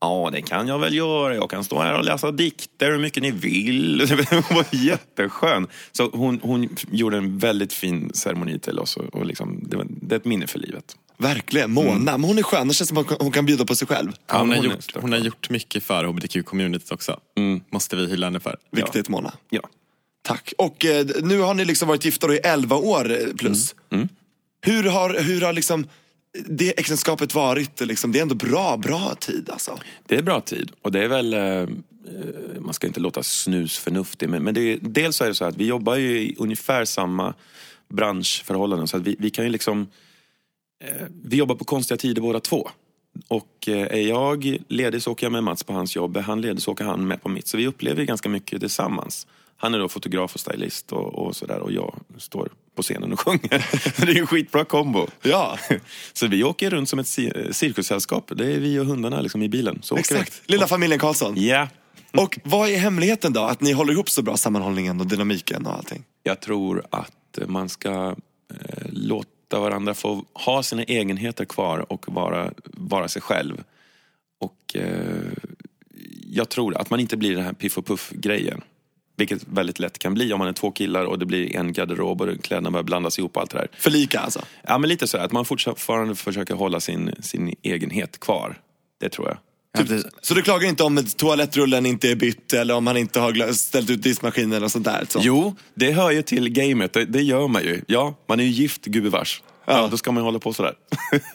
Ja, 0.00 0.30
det 0.32 0.42
kan 0.42 0.68
jag 0.68 0.78
väl 0.78 0.94
göra. 0.94 1.34
Jag 1.34 1.50
kan 1.50 1.64
stå 1.64 1.80
här 1.80 1.98
och 1.98 2.04
läsa 2.04 2.30
dikter 2.30 2.90
hur 2.90 2.98
mycket 2.98 3.22
ni 3.22 3.30
vill. 3.30 4.00
Hon 4.30 4.56
var 4.56 4.66
jätteskön. 4.70 5.66
Så 5.92 6.10
hon, 6.12 6.40
hon 6.42 6.68
gjorde 6.90 7.16
en 7.16 7.38
väldigt 7.38 7.72
fin 7.72 8.10
ceremoni 8.14 8.58
till 8.58 8.78
oss. 8.78 8.96
Och, 8.96 9.14
och 9.14 9.26
liksom, 9.26 9.60
det, 9.62 9.76
var, 9.76 9.86
det 9.88 10.14
är 10.14 10.18
ett 10.18 10.24
minne 10.24 10.46
för 10.46 10.58
livet. 10.58 10.96
Verkligen. 11.18 11.70
Mona, 11.70 12.18
men 12.18 12.24
hon 12.24 12.38
är 12.38 12.42
skön. 12.42 12.68
Det 12.68 12.74
känns 12.74 12.88
som 12.88 12.98
att 12.98 13.22
hon 13.22 13.32
kan 13.32 13.46
bjuda 13.46 13.64
på 13.64 13.74
sig 13.74 13.88
själv. 13.88 14.12
Ja, 14.26 14.38
hon, 14.38 14.50
har 14.50 14.64
gjort, 14.64 14.96
hon 15.00 15.12
har 15.12 15.18
gjort 15.18 15.50
mycket 15.50 15.84
för 15.84 16.04
hbtq-communityt 16.04 16.92
också. 16.92 17.20
Måste 17.70 17.96
vi 17.96 18.06
hylla 18.06 18.26
henne 18.26 18.40
för. 18.40 18.56
Viktigt 18.70 19.08
Mona. 19.08 19.32
Ja. 19.50 19.60
Tack. 20.22 20.52
Och 20.58 20.84
eh, 20.84 21.06
nu 21.22 21.40
har 21.40 21.54
ni 21.54 21.64
liksom 21.64 21.88
varit 21.88 22.04
gifta 22.04 22.34
i 22.34 22.38
11 22.38 22.76
år 22.76 23.12
eh, 23.12 23.34
plus. 23.36 23.74
Hur 24.60 24.84
har, 24.84 25.20
hur 25.20 25.40
har 25.40 25.52
liksom 25.52 25.86
det 26.46 26.80
äktenskapet 26.80 27.34
varit? 27.34 27.80
Liksom, 27.80 28.12
det 28.12 28.18
är 28.18 28.22
ändå 28.22 28.34
bra, 28.34 28.76
bra 28.76 29.14
tid 29.20 29.50
alltså. 29.52 29.78
Det 30.06 30.16
är 30.16 30.22
bra 30.22 30.40
tid. 30.40 30.72
Och 30.82 30.92
det 30.92 31.04
är 31.04 31.08
väl... 31.08 31.34
Eh, 31.34 31.40
eh, 31.40 31.66
man 32.60 32.74
ska 32.74 32.86
inte 32.86 33.00
låta 33.00 33.22
snusförnuftig, 33.22 34.28
men, 34.28 34.42
men 34.42 34.54
det 34.54 34.60
är, 34.60 34.78
dels 34.82 35.16
så 35.16 35.24
är 35.24 35.28
det 35.28 35.34
så 35.34 35.44
att 35.44 35.56
vi 35.56 35.66
jobbar 35.66 35.96
ju 35.96 36.18
i 36.18 36.34
ungefär 36.38 36.84
samma 36.84 37.34
branschförhållanden. 37.88 38.88
Så 38.88 38.96
att 38.96 39.02
vi, 39.02 39.16
vi 39.18 39.30
kan 39.30 39.44
ju 39.44 39.50
liksom... 39.50 39.86
Eh, 40.84 41.06
vi 41.24 41.36
jobbar 41.36 41.54
på 41.54 41.64
konstiga 41.64 41.98
tider 41.98 42.22
båda 42.22 42.40
två. 42.40 42.70
Och 43.28 43.68
eh, 43.68 43.82
är 43.82 44.08
jag 44.08 44.58
ledig 44.68 45.02
så 45.02 45.12
åker 45.12 45.26
jag 45.26 45.32
med 45.32 45.44
Mats 45.44 45.64
på 45.64 45.72
hans 45.72 45.96
jobb. 45.96 46.16
Är 46.16 46.20
han 46.20 46.40
ledig 46.40 46.62
så 46.62 46.72
åker 46.72 46.84
han 46.84 47.06
med 47.06 47.22
på 47.22 47.28
mitt. 47.28 47.46
Så 47.46 47.56
vi 47.56 47.66
upplever 47.66 48.04
ganska 48.04 48.28
mycket 48.28 48.60
tillsammans. 48.60 49.26
Han 49.56 49.74
är 49.74 49.78
då 49.78 49.88
fotograf 49.88 50.34
och 50.34 50.40
stylist 50.40 50.92
och, 50.92 51.14
och 51.26 51.36
sådär. 51.36 51.58
Och 51.58 51.72
jag 51.72 51.94
står 52.18 52.48
på 52.74 52.82
scenen 52.82 53.12
och 53.12 53.20
sjunger. 53.24 53.66
det 54.06 54.10
är 54.10 54.14
ju 54.14 54.20
en 54.20 54.26
skitbra 54.26 54.64
kombo. 54.64 55.06
Ja, 55.22 55.58
Så 56.12 56.26
vi 56.26 56.44
åker 56.44 56.70
runt 56.70 56.88
som 56.88 56.98
ett 56.98 57.06
ci- 57.06 57.52
cirkussällskap. 57.52 58.32
Det 58.36 58.52
är 58.54 58.58
vi 58.60 58.78
och 58.78 58.86
hundarna 58.86 59.20
liksom 59.20 59.42
i 59.42 59.48
bilen. 59.48 59.78
Så 59.82 59.96
exakt. 59.96 60.42
Lilla 60.46 60.66
familjen 60.66 60.98
Karlsson. 61.00 61.34
Ja. 61.36 61.68
Och 62.12 62.38
vad 62.44 62.68
är 62.68 62.76
hemligheten 62.78 63.32
då? 63.32 63.40
Att 63.40 63.60
ni 63.60 63.72
håller 63.72 63.92
ihop 63.92 64.10
så 64.10 64.22
bra, 64.22 64.36
sammanhållningen 64.36 65.00
och 65.00 65.06
dynamiken 65.06 65.66
och 65.66 65.72
allting? 65.74 66.04
Jag 66.22 66.40
tror 66.40 66.86
att 66.90 67.38
man 67.46 67.68
ska 67.68 68.14
eh, 68.54 68.86
låta 68.92 69.60
varandra 69.60 69.94
få 69.94 70.24
ha 70.32 70.62
sina 70.62 70.82
egenheter 70.82 71.44
kvar 71.44 71.92
och 71.92 72.04
vara, 72.08 72.52
vara 72.64 73.08
sig 73.08 73.22
själv. 73.22 73.62
Och 74.40 74.76
eh, 74.76 75.32
jag 76.30 76.48
tror 76.48 76.76
att 76.76 76.90
man 76.90 77.00
inte 77.00 77.16
blir 77.16 77.34
den 77.34 77.44
här 77.44 77.52
piff 77.52 77.78
och 77.78 77.86
puff-grejen. 77.86 78.60
Vilket 79.16 79.48
väldigt 79.48 79.78
lätt 79.78 79.98
kan 79.98 80.14
bli 80.14 80.32
om 80.32 80.38
man 80.38 80.48
är 80.48 80.52
två 80.52 80.70
killar 80.70 81.04
och 81.04 81.18
det 81.18 81.26
blir 81.26 81.56
en 81.56 81.72
garderob 81.72 82.20
och 82.20 82.42
kläderna 82.42 82.70
börjar 82.70 82.84
blandas 82.84 83.18
ihop 83.18 83.36
och 83.36 83.42
allt 83.42 83.50
det 83.50 83.58
där. 83.58 83.68
För 83.78 83.90
lika 83.90 84.20
alltså? 84.20 84.40
Ja, 84.62 84.78
men 84.78 84.88
lite 84.88 85.06
så 85.06 85.18
att 85.18 85.32
man 85.32 85.44
fortfarande 85.44 86.14
försöker 86.14 86.54
hålla 86.54 86.80
sin, 86.80 87.14
sin 87.20 87.54
egenhet 87.62 88.20
kvar. 88.20 88.58
Det 89.00 89.08
tror 89.08 89.28
jag. 89.28 89.38
Ja, 89.78 89.82
det, 89.82 90.10
Så 90.20 90.34
du 90.34 90.42
klagar 90.42 90.68
inte 90.68 90.82
om 90.82 91.04
toalettrullen 91.16 91.86
inte 91.86 92.10
är 92.10 92.14
bytt 92.14 92.52
eller 92.52 92.74
om 92.74 92.84
man 92.84 92.96
inte 92.96 93.20
har 93.20 93.52
ställt 93.52 93.90
ut 93.90 94.02
diskmaskinen 94.02 94.64
och 94.64 94.72
sånt 94.72 94.84
där? 94.84 95.04
Så. 95.08 95.20
Jo, 95.22 95.56
det 95.74 95.92
hör 95.92 96.10
ju 96.10 96.22
till 96.22 96.48
gamet. 96.48 96.92
Det, 96.92 97.04
det 97.04 97.22
gör 97.22 97.48
man 97.48 97.62
ju. 97.62 97.82
Ja, 97.86 98.14
man 98.26 98.40
är 98.40 98.44
ju 98.44 98.50
gift 98.50 98.84
gubevars. 98.84 99.42
Ja. 99.66 99.88
Då 99.90 99.96
ska 99.96 100.12
man 100.12 100.22
ju 100.22 100.24
hålla 100.24 100.38
på 100.38 100.52
sådär. 100.52 100.74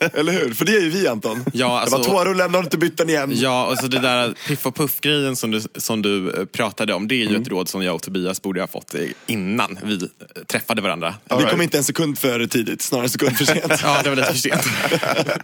Eller 0.14 0.32
hur? 0.32 0.54
För 0.54 0.64
det 0.64 0.72
är 0.76 0.80
ju 0.80 0.90
vi 0.90 1.08
Anton. 1.08 1.44
Ja, 1.52 1.80
alltså- 1.80 1.96
Jag 1.96 2.04
bara, 2.04 2.12
toarullen, 2.12 2.54
har 2.54 2.60
du 2.60 2.64
inte 2.66 2.78
bytt 2.78 2.96
den 2.96 3.08
igen? 3.08 3.32
Ja, 3.34 3.66
och 3.66 3.78
så 3.78 3.86
det 3.86 3.98
där 3.98 4.34
piff 4.48 4.66
och 4.66 4.74
puff-grejen 4.76 5.36
som 5.36 5.50
du, 5.50 5.62
som 5.76 6.02
du 6.02 6.30
eh, 6.40 6.44
pratade 6.44 6.94
om, 6.94 7.08
det 7.08 7.14
är 7.14 7.26
ju 7.28 7.36
ett 7.36 7.48
råd 7.48 7.68
som 7.68 7.82
jag 7.82 7.94
och 7.94 8.02
Tobias 8.02 8.42
borde 8.42 8.60
ha 8.60 8.66
fått 8.66 8.94
eh, 8.94 9.00
innan 9.26 9.78
vi 9.84 9.94
eh, 9.94 10.42
träffade 10.46 10.82
varandra. 10.82 11.14
Vi 11.38 11.44
kom 11.44 11.62
inte 11.62 11.78
en 11.78 11.84
sekund 11.84 12.18
för 12.18 12.46
tidigt, 12.46 12.82
snarare 12.82 13.04
en 13.06 13.10
sekund 13.10 13.36
för 13.36 13.44
sent. 13.44 13.72
Ja, 13.82 14.00
det 14.02 14.08
var 14.08 14.16
lite 14.16 14.28
för 14.32 14.38
sent. 14.38 14.62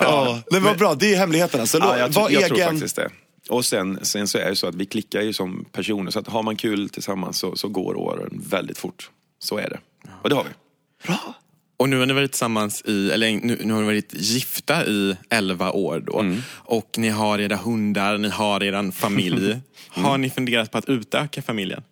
ja. 0.00 0.42
Men 0.50 0.62
vad 0.62 0.78
bra, 0.78 0.94
det 0.94 1.14
är 1.14 1.18
hemligheten 1.18 1.60
alltså. 1.60 1.78
Ja, 1.78 1.98
jag, 1.98 2.08
Var 2.08 2.12
tror- 2.12 2.32
jag 2.32 2.46
tror 2.48 2.56
egen... 2.58 2.70
faktiskt 2.70 2.96
det. 2.96 3.08
Och 3.48 3.64
sen, 3.64 3.98
sen 4.02 4.28
så 4.28 4.38
är 4.38 4.48
det 4.50 4.56
så 4.56 4.66
att 4.66 4.74
vi 4.74 4.86
klickar 4.86 5.20
ju 5.22 5.32
som 5.32 5.64
personer. 5.72 6.10
Så 6.10 6.18
att 6.18 6.28
har 6.28 6.42
man 6.42 6.56
kul 6.56 6.88
tillsammans 6.88 7.38
så, 7.38 7.56
så 7.56 7.68
går 7.68 7.96
åren 7.96 8.42
väldigt 8.50 8.78
fort. 8.78 9.10
Så 9.38 9.58
är 9.58 9.68
det. 9.70 9.78
Och 10.22 10.28
det 10.28 10.34
har 10.34 10.44
vi. 10.44 10.50
Bra. 11.06 11.34
Och 11.82 11.88
nu 11.88 11.98
har 11.98 12.06
ni 12.06 12.12
varit 12.12 12.32
tillsammans 12.32 12.82
i, 12.86 13.10
eller 13.10 13.32
nu, 13.32 13.58
nu 13.64 13.72
har 13.72 13.80
ni 13.80 13.86
varit 13.86 14.14
gifta 14.14 14.86
i 14.86 15.16
11 15.30 15.72
år 15.72 16.00
då. 16.00 16.36
Och 16.50 16.98
ni 16.98 17.08
har 17.08 17.38
era 17.38 17.56
hundar, 17.56 18.18
ni 18.18 18.28
har 18.28 18.62
er 18.62 18.90
familj. 18.90 19.60
Har 19.88 20.18
ni 20.18 20.30
funderat 20.30 20.70
på 20.70 20.78
att 20.78 20.88
utöka 20.88 21.42
familjen? 21.42 21.82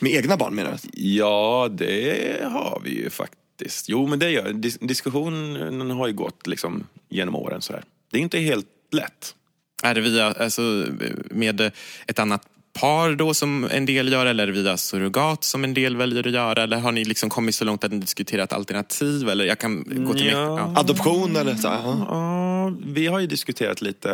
Med 0.00 0.12
egna 0.12 0.36
barn 0.36 0.54
menar 0.54 0.72
du? 0.82 1.02
Ja, 1.02 1.68
det 1.70 2.42
har 2.42 2.80
vi 2.84 2.90
ju 2.90 3.10
faktiskt. 3.10 3.88
Jo, 3.88 4.06
men 4.06 4.18
det 4.18 4.30
gör 4.30 4.52
dis 4.52 4.78
Diskussionen 4.78 5.90
har 5.90 6.06
ju 6.06 6.12
gått 6.12 6.46
liksom 6.46 6.86
genom 7.08 7.34
åren. 7.34 7.62
Så 7.62 7.72
här. 7.72 7.82
Det 8.12 8.18
är 8.18 8.22
inte 8.22 8.38
helt 8.38 8.66
lätt. 8.92 9.34
Är 9.82 9.94
det 9.94 10.00
via, 10.00 10.26
alltså, 10.26 10.86
med 11.30 11.60
ett 12.06 12.18
annat 12.18 12.42
par 12.80 13.14
då 13.14 13.34
som 13.34 13.64
en 13.70 13.86
del 13.86 14.12
gör 14.12 14.26
eller 14.26 14.48
via 14.48 14.76
surrogat 14.76 15.44
som 15.44 15.64
en 15.64 15.74
del 15.74 15.96
väljer 15.96 16.26
att 16.26 16.32
göra? 16.32 16.62
Eller 16.62 16.78
har 16.78 16.92
ni 16.92 17.04
liksom 17.04 17.30
kommit 17.30 17.54
så 17.54 17.64
långt 17.64 17.84
att 17.84 17.92
ni 17.92 17.98
diskuterat 17.98 18.52
alternativ? 18.52 19.28
Eller 19.28 19.44
jag 19.44 19.58
kan 19.58 19.84
gå 20.06 20.14
till 20.14 20.26
Ja. 20.26 20.58
ja. 20.58 20.80
Adoption 20.80 21.36
eller 21.36 21.54
så? 21.54 21.68
Ja. 21.68 22.06
Ja, 22.08 22.72
vi 22.86 23.06
har 23.06 23.18
ju 23.18 23.26
diskuterat 23.26 23.82
lite 23.82 24.10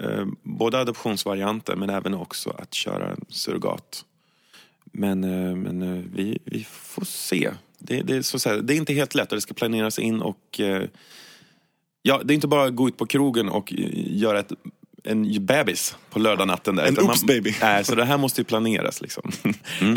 eh, 0.00 0.06
eh, 0.06 0.26
både 0.42 0.78
adoptionsvarianter 0.78 1.76
men 1.76 1.90
även 1.90 2.14
också 2.14 2.50
att 2.50 2.74
köra 2.74 3.16
surrogat. 3.28 4.04
Men, 4.92 5.24
eh, 5.24 5.56
men 5.56 5.82
eh, 5.82 6.04
vi, 6.14 6.38
vi 6.44 6.66
får 6.70 7.04
se. 7.04 7.50
Det, 7.78 8.02
det, 8.02 8.16
är 8.16 8.22
så 8.22 8.36
att 8.36 8.42
säga, 8.42 8.62
det 8.62 8.74
är 8.74 8.76
inte 8.76 8.92
helt 8.92 9.14
lätt 9.14 9.32
och 9.32 9.36
det 9.36 9.40
ska 9.40 9.54
planeras 9.54 9.98
in 9.98 10.22
och 10.22 10.60
eh, 10.60 10.82
ja, 12.02 12.20
det 12.24 12.32
är 12.32 12.34
inte 12.34 12.48
bara 12.48 12.64
att 12.64 12.74
gå 12.74 12.88
ut 12.88 12.96
på 12.96 13.06
krogen 13.06 13.48
och 13.48 13.72
eh, 13.72 13.88
göra 13.92 14.38
ett, 14.38 14.52
en 15.04 15.46
bebis 15.46 15.96
på 16.10 16.18
lördagnatten. 16.18 16.76
Där, 16.76 16.84
En 16.86 16.92
Utan 16.92 17.04
oops 17.04 17.24
baby. 17.24 17.54
Nej, 17.60 17.84
så 17.84 17.94
det 17.94 18.04
här 18.04 18.18
måste 18.18 18.40
ju 18.40 18.44
planeras. 18.44 19.00
Liksom. 19.00 19.32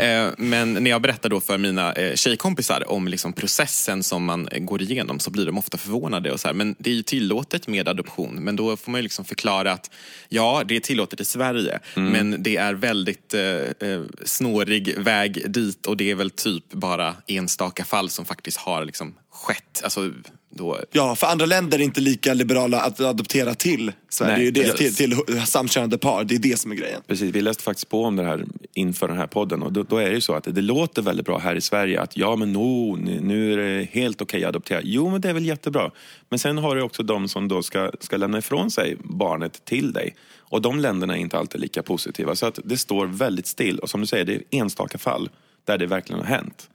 Eh, 0.00 0.28
Men 0.38 0.72
när 0.72 0.90
jag 0.90 1.02
berättar 1.02 1.28
då 1.28 1.40
för 1.40 1.58
mina 1.58 1.92
eh, 1.92 2.14
tjejkompisar 2.14 2.90
om 2.90 3.08
liksom 3.08 3.32
processen 3.32 4.02
som 4.02 4.24
man 4.24 4.48
går 4.58 4.82
igenom 4.82 5.18
så 5.18 5.30
blir 5.30 5.46
de 5.46 5.58
ofta 5.58 5.78
förvånade. 5.78 6.32
Och 6.32 6.40
så 6.40 6.48
här. 6.48 6.54
Men 6.54 6.74
det 6.78 6.90
är 6.90 6.94
ju 6.94 7.02
tillåtet 7.02 7.66
med 7.68 7.88
adoption. 7.88 8.34
Men 8.34 8.56
då 8.56 8.76
får 8.76 8.90
man 8.90 8.98
ju 8.98 9.02
liksom 9.02 9.24
förklara 9.24 9.72
att 9.72 9.90
ja, 10.28 10.62
det 10.66 10.76
är 10.76 10.80
tillåtet 10.80 11.20
i 11.20 11.24
Sverige. 11.24 11.78
Men 11.94 12.42
det 12.42 12.56
är 12.56 12.74
väldigt 12.74 13.34
eh, 13.34 13.42
eh, 13.88 14.02
snårig 14.24 14.98
väg 14.98 15.52
dit 15.52 15.86
och 15.86 15.96
det 15.96 16.10
är 16.10 16.14
väl 16.14 16.30
typ 16.30 16.72
bara 16.72 17.14
enstaka 17.26 17.84
fall 17.84 18.10
som 18.10 18.24
faktiskt 18.24 18.58
har 18.58 18.84
liksom 18.84 19.14
skett. 19.34 19.80
Alltså, 19.84 20.10
då, 20.50 20.78
Ja, 20.92 21.16
för 21.16 21.26
andra 21.26 21.46
länder 21.46 21.78
är 21.78 21.82
inte 21.82 22.00
lika 22.00 22.34
liberala 22.34 22.80
att 22.80 23.00
adoptera 23.00 23.54
till 23.54 23.92
Sverige. 24.08 24.36
Nej, 24.36 24.50
det 24.50 24.60
är 24.60 24.64
ju 24.64 24.70
det, 24.72 24.76
till, 24.76 25.16
till 25.26 25.46
samkönade 25.46 25.98
par. 25.98 26.24
Det 26.24 26.34
är 26.34 26.38
det 26.38 26.58
som 26.58 26.70
är 26.72 26.76
grejen. 26.76 27.00
Precis, 27.06 27.34
vi 27.34 27.40
läste 27.40 27.62
faktiskt 27.62 27.88
på 27.88 28.04
om 28.04 28.16
det 28.16 28.24
här 28.24 28.44
inför 28.74 29.08
den 29.08 29.16
här 29.16 29.26
podden 29.26 29.62
och 29.62 29.72
då, 29.72 29.82
då 29.82 29.96
är 29.96 30.08
det 30.08 30.14
ju 30.14 30.20
så 30.20 30.34
att 30.34 30.44
det, 30.44 30.52
det 30.52 30.60
låter 30.60 31.02
väldigt 31.02 31.26
bra 31.26 31.38
här 31.38 31.56
i 31.56 31.60
Sverige 31.60 32.00
att 32.00 32.16
ja 32.16 32.36
men 32.36 32.52
no, 32.52 32.96
nu- 32.96 33.52
är 33.52 33.56
det 33.56 33.88
helt 33.92 34.22
okej 34.22 34.44
att 34.44 34.48
adoptera. 34.48 34.80
Jo 34.84 35.10
men 35.10 35.20
det 35.20 35.28
är 35.28 35.32
väl 35.32 35.46
jättebra. 35.46 35.90
Men 36.28 36.38
sen 36.38 36.58
har 36.58 36.76
du 36.76 36.82
också 36.82 37.02
de 37.02 37.28
som 37.28 37.48
då 37.48 37.62
ska, 37.62 37.90
ska 38.00 38.16
lämna 38.16 38.38
ifrån 38.38 38.70
sig 38.70 38.96
barnet 39.04 39.64
till 39.64 39.92
dig. 39.92 40.16
Och 40.38 40.62
de 40.62 40.78
länderna 40.78 41.16
är 41.16 41.20
inte 41.20 41.38
alltid 41.38 41.60
lika 41.60 41.82
positiva. 41.82 42.34
Så 42.34 42.46
att 42.46 42.58
det 42.64 42.76
står 42.76 43.06
väldigt 43.06 43.46
still 43.46 43.78
och 43.78 43.90
som 43.90 44.00
du 44.00 44.06
säger, 44.06 44.24
det 44.24 44.34
är 44.34 44.42
enstaka 44.50 44.98
fall 44.98 45.30
där 45.64 45.78
det 45.78 45.86
verkligen 45.86 46.20
har 46.20 46.26
hänt. 46.26 46.70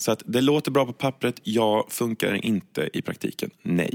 Så 0.00 0.12
att 0.12 0.22
det 0.26 0.40
låter 0.40 0.70
bra 0.70 0.86
på 0.86 0.92
pappret, 0.92 1.34
ja, 1.42 1.86
funkar 1.90 2.44
inte 2.44 2.90
i 2.92 3.02
praktiken, 3.02 3.50
nej. 3.62 3.94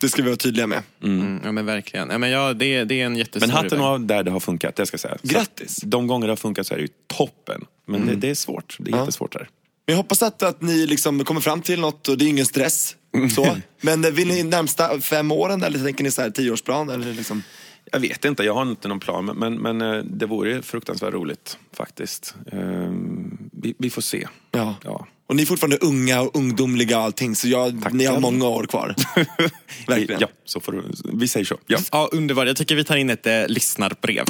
Det 0.00 0.08
ska 0.08 0.22
vi 0.22 0.28
vara 0.28 0.36
tydliga 0.36 0.66
med. 0.66 0.82
mm, 1.02 1.40
ja 1.44 1.52
men 1.52 1.66
verkligen. 1.66 2.10
Ja, 2.10 2.18
men 2.18 2.30
ja, 2.30 2.52
det, 2.52 2.84
det 2.84 3.00
är 3.00 3.06
en 3.06 3.12
Men 3.12 3.18
jättesnårig 3.18 3.54
hatten 3.54 3.80
av 3.80 4.00
där 4.06 4.22
det 4.22 4.30
har 4.30 4.40
funkat, 4.40 4.76
det 4.76 4.86
ska 4.86 4.94
jag 4.94 5.00
säga. 5.00 5.18
Så 5.22 5.28
Grattis. 5.28 5.78
att 5.84 5.90
De 5.90 6.06
gånger 6.06 6.26
det 6.26 6.30
har 6.30 6.36
funkat 6.36 6.66
så 6.66 6.74
är 6.74 6.78
det 6.78 6.82
ju 6.82 6.88
toppen. 7.06 7.64
Men 7.86 8.06
det, 8.06 8.14
det 8.14 8.30
är 8.30 8.34
svårt, 8.34 8.76
det 8.80 8.90
är 8.90 8.94
Ja. 8.94 9.00
jättesvårt 9.00 9.32
där. 9.32 9.48
Men 9.86 9.92
jag 9.92 9.96
hoppas 9.96 10.22
att, 10.22 10.42
att 10.42 10.62
ni 10.62 10.86
liksom 10.86 11.24
kommer 11.24 11.40
fram 11.40 11.62
till 11.62 11.80
något 11.80 12.08
och 12.08 12.18
det 12.18 12.24
är 12.24 12.28
ingen 12.28 12.46
stress. 12.46 12.96
Så. 13.34 13.56
Men 13.80 14.04
eh, 14.04 14.10
vill 14.10 14.28
ni 14.28 14.42
närmsta 14.42 15.00
fem 15.00 15.32
åren 15.32 15.62
eller 15.62 15.78
tänker 15.84 16.04
ni 16.04 16.10
så 16.10 16.22
här 16.22 16.30
tioårsplan? 16.30 16.90
Eller 16.90 17.12
liksom? 17.12 17.42
Jag 17.92 18.00
vet 18.00 18.24
inte, 18.24 18.42
jag 18.42 18.54
har 18.54 18.62
inte 18.62 18.88
någon 18.88 19.00
plan. 19.00 19.24
Men, 19.26 19.54
men 19.58 19.80
eh, 19.80 19.96
det 20.04 20.26
vore 20.26 20.62
fruktansvärt 20.62 21.14
roligt 21.14 21.58
faktiskt. 21.72 22.34
Vi, 23.62 23.74
vi 23.78 23.90
får 23.90 24.02
se. 24.02 24.28
Ja. 24.52 24.74
Ja. 24.84 25.06
Och 25.28 25.36
ni 25.36 25.42
är 25.42 25.46
fortfarande 25.46 25.76
unga 25.76 26.20
och 26.20 26.36
ungdomliga 26.36 26.98
och 26.98 27.04
allting 27.04 27.36
så 27.36 27.48
jag, 27.48 27.94
ni 27.94 28.04
har 28.04 28.20
många 28.20 28.48
år 28.48 28.64
kvar. 28.66 28.94
Verkligen. 29.86 30.20
Ja, 30.20 30.28
så 30.44 30.60
får 30.60 30.72
du, 30.72 30.82
vi 31.12 31.28
säger 31.28 31.46
så. 31.46 31.58
Ja. 31.66 31.78
Ja, 31.92 32.08
underbart. 32.12 32.46
Jag 32.46 32.56
tycker 32.56 32.74
vi 32.74 32.84
tar 32.84 32.96
in 32.96 33.10
ett 33.10 33.26
eh, 33.26 33.46
lyssnarbrev. 33.48 34.24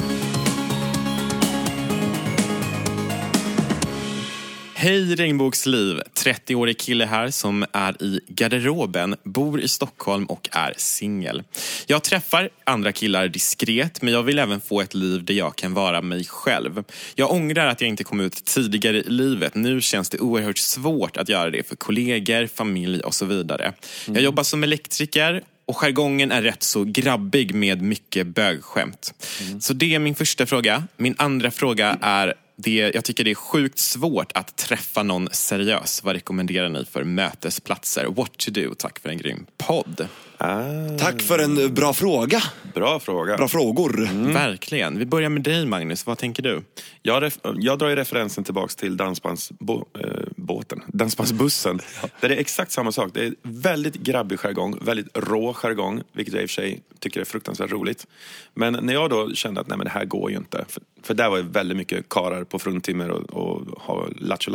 Hej 4.81 5.15
regnbågsliv! 5.15 6.01
30-årig 6.13 6.77
kille 6.77 7.05
här 7.05 7.29
som 7.31 7.65
är 7.71 8.03
i 8.03 8.19
garderoben, 8.27 9.15
bor 9.23 9.61
i 9.61 9.67
Stockholm 9.67 10.25
och 10.25 10.49
är 10.51 10.73
singel. 10.77 11.43
Jag 11.87 12.03
träffar 12.03 12.49
andra 12.63 12.91
killar 12.91 13.27
diskret 13.27 14.01
men 14.01 14.13
jag 14.13 14.23
vill 14.23 14.39
även 14.39 14.61
få 14.61 14.81
ett 14.81 14.93
liv 14.93 15.23
där 15.23 15.33
jag 15.33 15.55
kan 15.55 15.73
vara 15.73 16.01
mig 16.01 16.25
själv. 16.25 16.83
Jag 17.15 17.31
ångrar 17.31 17.67
att 17.67 17.81
jag 17.81 17.87
inte 17.87 18.03
kom 18.03 18.19
ut 18.19 18.45
tidigare 18.45 18.97
i 18.97 19.09
livet. 19.09 19.55
Nu 19.55 19.81
känns 19.81 20.09
det 20.09 20.19
oerhört 20.19 20.57
svårt 20.57 21.17
att 21.17 21.29
göra 21.29 21.49
det 21.49 21.67
för 21.67 21.75
kollegor, 21.75 22.47
familj 22.47 23.01
och 23.01 23.13
så 23.13 23.25
vidare. 23.25 23.73
Jag 24.05 24.21
jobbar 24.21 24.43
som 24.43 24.63
elektriker 24.63 25.43
Och 25.65 25.77
jargongen 25.77 26.31
är 26.31 26.41
rätt 26.41 26.63
så 26.63 26.83
grabbig 26.83 27.53
med 27.55 27.81
mycket 27.81 28.27
bögskämt. 28.27 29.13
Så 29.59 29.73
det 29.73 29.95
är 29.95 29.99
min 29.99 30.15
första 30.15 30.45
fråga. 30.45 30.83
Min 30.97 31.15
andra 31.17 31.51
fråga 31.51 31.97
är 32.01 32.33
det, 32.55 32.91
jag 32.93 33.05
tycker 33.05 33.23
det 33.23 33.31
är 33.31 33.35
sjukt 33.35 33.79
svårt 33.79 34.31
att 34.31 34.55
träffa 34.55 35.03
någon 35.03 35.29
seriös. 35.31 36.03
Vad 36.03 36.15
rekommenderar 36.15 36.69
ni 36.69 36.85
för 36.85 37.03
mötesplatser? 37.03 38.05
What 38.05 38.37
to 38.37 38.51
do? 38.51 38.73
Tack 38.77 38.99
för 38.99 39.09
en 39.09 39.17
grym 39.17 39.45
podd. 39.57 40.07
Ah, 40.43 40.97
Tack 40.99 41.21
för 41.21 41.39
en 41.39 41.73
bra 41.73 41.93
fråga. 41.93 42.43
bra 42.73 42.99
fråga. 42.99 43.37
Bra 43.37 43.47
frågor. 43.47 44.09
Verkligen. 44.33 44.99
Vi 44.99 45.05
börjar 45.05 45.29
med 45.29 45.41
dig 45.41 45.65
Magnus. 45.65 46.05
Vad 46.05 46.17
tänker 46.17 46.43
du? 46.43 46.61
Jag, 47.01 47.31
jag 47.55 47.79
drar 47.79 47.89
ju 47.89 47.95
referensen 47.95 48.43
tillbaks 48.43 48.75
till 48.75 48.97
dansbandsbåten, 48.97 50.79
eh, 50.79 50.85
dansbandsbussen. 50.87 51.79
Där 52.21 52.29
det 52.29 52.35
är 52.35 52.39
exakt 52.39 52.71
samma 52.71 52.91
sak. 52.91 53.11
Det 53.13 53.25
är 53.25 53.33
väldigt 53.41 53.93
grabbig 53.93 54.39
jargong, 54.39 54.77
väldigt 54.81 55.17
rå 55.17 55.53
jargong, 55.53 56.01
vilket 56.13 56.33
jag 56.33 56.43
i 56.43 56.45
och 56.45 56.49
för 56.49 56.61
sig 56.61 56.81
tycker 56.99 57.21
är 57.21 57.25
fruktansvärt 57.25 57.71
roligt. 57.71 58.07
Men 58.53 58.79
när 58.81 58.93
jag 58.93 59.09
då 59.09 59.33
kände 59.33 59.61
att 59.61 59.67
nej, 59.67 59.77
men 59.77 59.85
det 59.85 59.91
här 59.91 60.05
går 60.05 60.31
ju 60.31 60.37
inte, 60.37 60.65
för, 60.67 60.83
för 61.03 61.13
där 61.13 61.29
var 61.29 61.37
ju 61.37 61.43
väldigt 61.43 61.77
mycket 61.77 62.09
karar 62.09 62.43
på 62.43 62.59
fruntimmer 62.59 63.09
och, 63.11 63.29
och 63.29 63.81
ha 63.81 64.07
lattjo. 64.19 64.51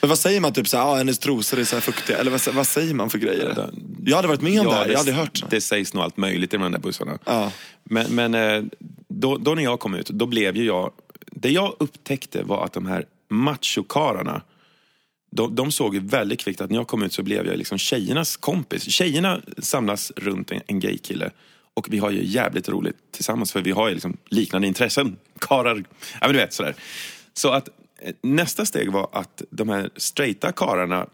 Men 0.00 0.08
vad 0.08 0.18
säger 0.18 0.40
man? 0.40 0.52
Typ 0.52 0.68
såhär, 0.68 0.84
ah, 0.84 0.96
hennes 0.96 1.18
trosor 1.18 1.58
är 1.58 1.64
så 1.64 1.76
här 1.76 1.80
fuktiga. 1.80 2.18
Eller 2.18 2.30
vad, 2.30 2.54
vad 2.54 2.66
säger 2.66 2.94
man 2.94 3.10
för 3.10 3.18
grejer? 3.18 3.70
Jag 4.04 4.16
hade 4.16 4.28
varit 4.28 4.40
med 4.40 4.60
om 4.60 4.66
det 4.66 4.72
här. 4.72 4.88
Jag 4.88 4.98
aldrig 4.98 5.16
hört. 5.16 5.44
Det 5.50 5.60
sägs 5.60 5.94
nog 5.94 6.04
allt 6.04 6.16
möjligt 6.16 6.54
i 6.54 6.56
de 6.56 6.72
där 6.72 6.78
bussarna. 6.78 7.18
Ja. 7.24 7.52
Men, 7.84 8.14
men 8.14 8.34
eh, 8.34 8.62
då, 9.08 9.36
då 9.36 9.54
när 9.54 9.62
jag 9.62 9.80
kom 9.80 9.94
ut, 9.94 10.08
då 10.08 10.26
blev 10.26 10.56
ju 10.56 10.64
jag... 10.64 10.92
Det 11.26 11.50
jag 11.50 11.74
upptäckte 11.78 12.42
var 12.42 12.64
att 12.64 12.72
de 12.72 12.86
här 12.86 13.04
machokararna, 13.28 14.42
de, 15.30 15.54
de 15.54 15.72
såg 15.72 15.94
ju 15.94 16.00
väldigt 16.00 16.40
kvickt 16.40 16.60
att 16.60 16.70
när 16.70 16.76
jag 16.76 16.86
kom 16.86 17.02
ut 17.02 17.12
så 17.12 17.22
blev 17.22 17.46
jag 17.46 17.56
liksom 17.56 17.78
tjejernas 17.78 18.36
kompis. 18.36 18.90
Tjejerna 18.90 19.40
samlas 19.58 20.12
runt 20.16 20.52
en, 20.52 20.60
en 20.66 20.80
gaykille 20.80 21.30
och 21.74 21.86
vi 21.90 21.98
har 21.98 22.10
ju 22.10 22.24
jävligt 22.24 22.68
roligt 22.68 22.96
tillsammans 23.12 23.52
för 23.52 23.60
vi 23.60 23.70
har 23.70 23.88
ju 23.88 23.94
liksom 23.94 24.16
liknande 24.28 24.68
intressen. 24.68 25.16
Karar, 25.40 25.76
ja 26.12 26.18
men 26.20 26.32
du 26.32 26.38
vet 26.38 26.52
sådär. 26.52 26.74
Så 27.34 27.50
att 27.50 27.68
Eh, 27.98 28.14
nästa 28.22 28.66
steg 28.66 28.92
var 28.92 29.08
att 29.12 29.42
de 29.50 29.68
här 29.68 29.90
straighta 29.96 30.52
kararna 30.52 31.06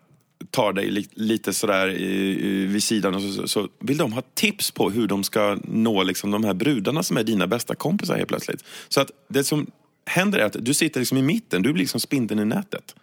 tar 0.50 0.72
dig 0.72 0.90
li, 0.90 1.08
lite 1.12 1.52
sådär 1.52 1.88
i, 1.88 2.66
vid 2.66 2.82
sidan 2.82 3.14
och 3.14 3.22
så, 3.22 3.48
så, 3.48 3.68
vill 3.80 3.96
de 3.96 4.12
ha 4.12 4.22
tips 4.34 4.70
på 4.70 4.90
hur 4.90 5.06
de 5.06 5.24
ska 5.24 5.58
nå 5.64 6.02
liksom 6.02 6.30
de 6.30 6.44
här 6.44 6.54
brudarna 6.54 7.02
som 7.02 7.16
är 7.16 7.24
dina 7.24 7.46
bästa 7.46 7.74
kompisar 7.74 8.16
helt 8.16 8.28
plötsligt. 8.28 8.64
Så 8.88 9.00
att 9.00 9.10
det 9.28 9.44
som 9.44 9.66
händer 10.06 10.38
är 10.38 10.44
att 10.44 10.56
du 10.60 10.74
sitter 10.74 11.00
liksom 11.00 11.18
i 11.18 11.22
mitten, 11.22 11.62
du 11.62 11.72
blir 11.72 11.82
liksom 11.82 12.00
spindeln 12.00 12.40
i 12.40 12.44
nätet. 12.44 12.94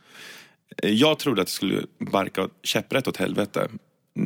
Eh, 0.83 0.89
jag 0.89 1.19
trodde 1.19 1.41
att 1.41 1.47
det 1.47 1.53
skulle 1.53 1.81
barka 1.99 2.49
käpprätt 2.63 3.07
åt 3.07 3.17
helvete. 3.17 3.67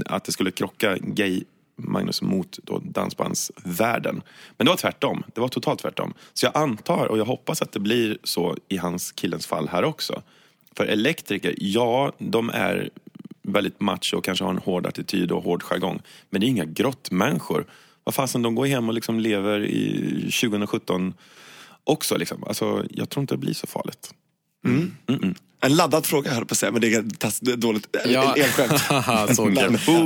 Att 0.06 0.24
det 0.24 0.32
skulle 0.32 0.52
krocka 0.52 0.98
gay 0.98 1.44
Magnus 1.76 2.22
mot 2.22 2.60
då 2.64 2.80
dansbandsvärlden. 2.80 4.22
Men 4.58 4.66
det 4.66 4.72
var 4.72 4.78
tvärtom. 4.78 5.24
Det 5.34 5.42
var 5.42 5.48
totalt 5.48 5.80
tvärtom. 5.80 6.14
Så 6.34 6.46
jag 6.46 6.58
antar 6.58 7.06
och 7.06 7.18
jag 7.18 7.26
hoppas 7.26 7.62
att 7.62 7.72
det 7.72 7.80
blir 7.80 8.18
så 8.24 8.58
i 8.68 8.78
hans 8.78 9.12
killens 9.12 9.48
fall 9.48 9.68
här 9.68 9.84
också. 9.84 10.22
För 10.76 10.86
elektriker, 10.86 11.56
ja, 11.58 12.12
de 12.18 12.50
är 12.50 12.90
väldigt 13.42 13.80
macho 13.80 14.18
och 14.18 14.24
kanske 14.24 14.46
har 14.46 14.52
en 14.52 14.58
hård 14.58 14.86
attityd 14.86 15.32
och 15.32 15.44
hård 15.44 15.64
jargong. 15.64 16.02
Men 16.30 16.42
det 16.42 16.48
är 16.48 16.50
inga 16.50 16.66
grottmänniskor. 16.66 17.66
Vad 18.04 18.16
fasen, 18.16 18.42
de 18.42 18.56
går 18.56 18.66
hem 18.66 18.88
och 18.88 18.94
liksom 18.94 19.20
lever 19.20 19.60
i 19.66 20.32
2017 20.42 21.14
också. 21.84 22.18
Liksom. 22.18 22.44
Alltså, 22.44 22.86
jag 22.90 23.10
tror 23.10 23.22
inte 23.22 23.34
det 23.34 23.40
blir 23.40 23.54
så 23.54 23.68
farligt. 23.68 24.14
En 25.62 25.76
laddad 25.76 26.06
fråga 26.06 26.32
här 26.32 26.40
på 26.42 26.52
att 26.52 26.58
säga, 26.58 26.72
men 26.72 26.82
det 26.82 26.88
är 26.94 27.56
dåligt. 27.56 27.88
Ja. 28.06 28.36
Elskämt. 28.36 28.82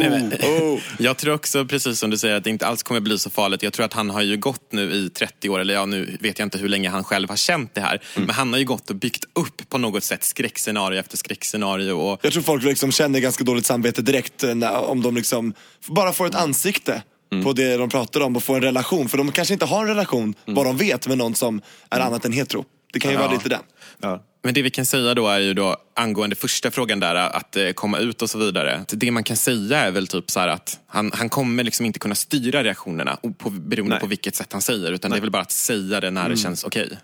Men- 0.09 0.33
oh, 0.33 0.73
oh. 0.73 0.79
Jag 0.99 1.17
tror 1.17 1.33
också, 1.33 1.65
precis 1.65 1.99
som 1.99 2.09
du 2.09 2.17
säger, 2.17 2.35
att 2.35 2.43
det 2.43 2.49
inte 2.49 2.67
alls 2.67 2.83
kommer 2.83 2.99
bli 2.99 3.19
så 3.19 3.29
farligt. 3.29 3.63
Jag 3.63 3.73
tror 3.73 3.85
att 3.85 3.93
han 3.93 4.09
har 4.09 4.21
ju 4.21 4.37
gått 4.37 4.71
nu 4.71 4.91
i 4.91 5.09
30 5.09 5.49
år, 5.49 5.59
eller 5.59 5.73
ja, 5.73 5.85
nu 5.85 6.17
vet 6.21 6.39
jag 6.39 6.45
inte 6.45 6.57
hur 6.57 6.69
länge 6.69 6.89
han 6.89 7.03
själv 7.03 7.29
har 7.29 7.35
känt 7.35 7.75
det 7.75 7.81
här. 7.81 8.01
Men 8.15 8.29
han 8.29 8.51
har 8.53 8.59
ju 8.59 8.65
gått 8.65 8.89
och 8.89 8.95
byggt 8.95 9.25
upp 9.33 9.69
på 9.69 9.77
något 9.77 10.03
sätt 10.03 10.23
skräckscenario 10.23 10.99
efter 10.99 11.17
skräckscenario. 11.17 11.91
Och 11.91 12.19
Jag 12.21 12.33
tror 12.33 12.43
folk 12.43 12.63
liksom 12.63 12.91
känner 12.91 13.19
ganska 13.19 13.43
dåligt 13.43 13.65
samvete 13.65 14.01
direkt 14.01 14.43
eh, 14.43 14.55
när, 14.55 14.77
om 14.77 15.01
de 15.01 15.15
liksom 15.15 15.53
bara 15.87 16.13
får 16.13 16.27
ett 16.27 16.35
ansikte 16.35 17.03
på 17.43 17.53
det 17.53 17.77
de 17.77 17.89
pratar 17.89 18.21
om 18.21 18.35
och 18.35 18.43
får 18.43 18.55
en 18.55 18.61
relation. 18.63 19.09
För 19.09 19.17
de 19.17 19.31
kanske 19.31 19.53
inte 19.53 19.65
har 19.65 19.81
en 19.81 19.87
relation, 19.87 20.33
vad 20.45 20.65
de 20.65 20.77
vet, 20.77 21.07
med 21.07 21.17
någon 21.17 21.35
som 21.35 21.61
är 21.89 21.99
annat 21.99 22.25
än 22.25 22.31
hetero. 22.33 22.65
Det 22.93 22.99
kan 22.99 23.11
ju 23.11 23.17
vara 23.17 23.31
lite 23.31 23.49
den. 23.49 23.61
Ja. 24.01 24.23
Men 24.41 24.53
det 24.53 24.61
vi 24.61 24.69
kan 24.69 24.85
säga 24.85 25.13
då 25.13 25.27
är 25.27 25.39
ju 25.39 25.53
då 25.53 25.77
angående 25.93 26.35
första 26.35 26.71
frågan 26.71 26.99
där 26.99 27.15
att 27.15 27.55
eh, 27.55 27.71
komma 27.71 27.99
ut 27.99 28.21
och 28.21 28.29
så 28.29 28.37
vidare. 28.37 28.75
Att 28.75 28.93
Det 28.97 29.11
man 29.11 29.23
kan 29.23 29.37
säga 29.37 29.77
är 29.77 29.91
väl 29.91 30.07
typ 30.07 30.31
så 30.31 30.39
att 30.39 30.79
han, 30.87 31.11
han 31.13 31.29
kommer 31.29 31.63
liksom 31.63 31.85
inte 31.85 31.99
kunna 31.99 32.15
styra 32.15 32.63
reaktionerna 32.63 33.17
på, 33.37 33.49
beroende 33.49 33.95
Nej. 33.95 33.99
på 33.99 34.07
vilket 34.07 34.35
sätt 34.35 34.53
han 34.53 34.61
säger. 34.61 34.91
Utan 34.91 35.11
det 35.11 35.17
är 35.17 35.21
väl 35.21 35.31
bara 35.31 35.41
att 35.41 35.51
säga 35.51 35.99
det 35.99 36.11
när 36.11 36.29
det 36.29 36.37
känns 36.37 36.63
okej. 36.63 36.97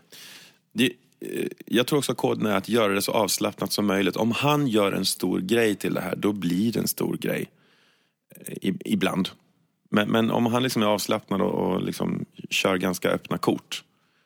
Det, 0.74 0.86
eh, 0.86 1.48
jag 1.66 1.88
tror 1.88 2.00
också 2.00 2.16
koden 2.16 2.46
är 2.46 2.56
att 2.56 2.70
göra 2.70 2.94
det 2.94 3.02
så 3.02 3.12
avslappnat 3.12 3.72
som 3.72 3.86
möjligt. 3.86 4.16
Om 4.16 4.32
han 4.32 4.68
gör 4.68 4.92
en 4.92 5.06
stor 5.06 5.40
grej 5.40 5.76
till 5.76 5.94
det 5.94 6.02
här, 6.02 6.16
då 6.16 6.34
blir 6.34 6.72
det 6.72 6.80
en 6.80 6.88
stor 6.88 7.18
grej. 7.18 7.46
Eh, 8.36 8.54
I, 8.62 8.78
ibland. 8.86 9.30
Men, 9.90 10.10
men 10.10 10.32
om 10.32 10.46
han 10.46 10.64
liksom 10.64 10.82
är 10.82 10.86
avslappnad 10.86 11.42
och, 11.42 11.52
och 11.52 11.84
liksom 11.84 12.26
kör 12.50 12.78
ganska 12.78 13.10
öppna 13.10 13.38
kort. 13.38 13.84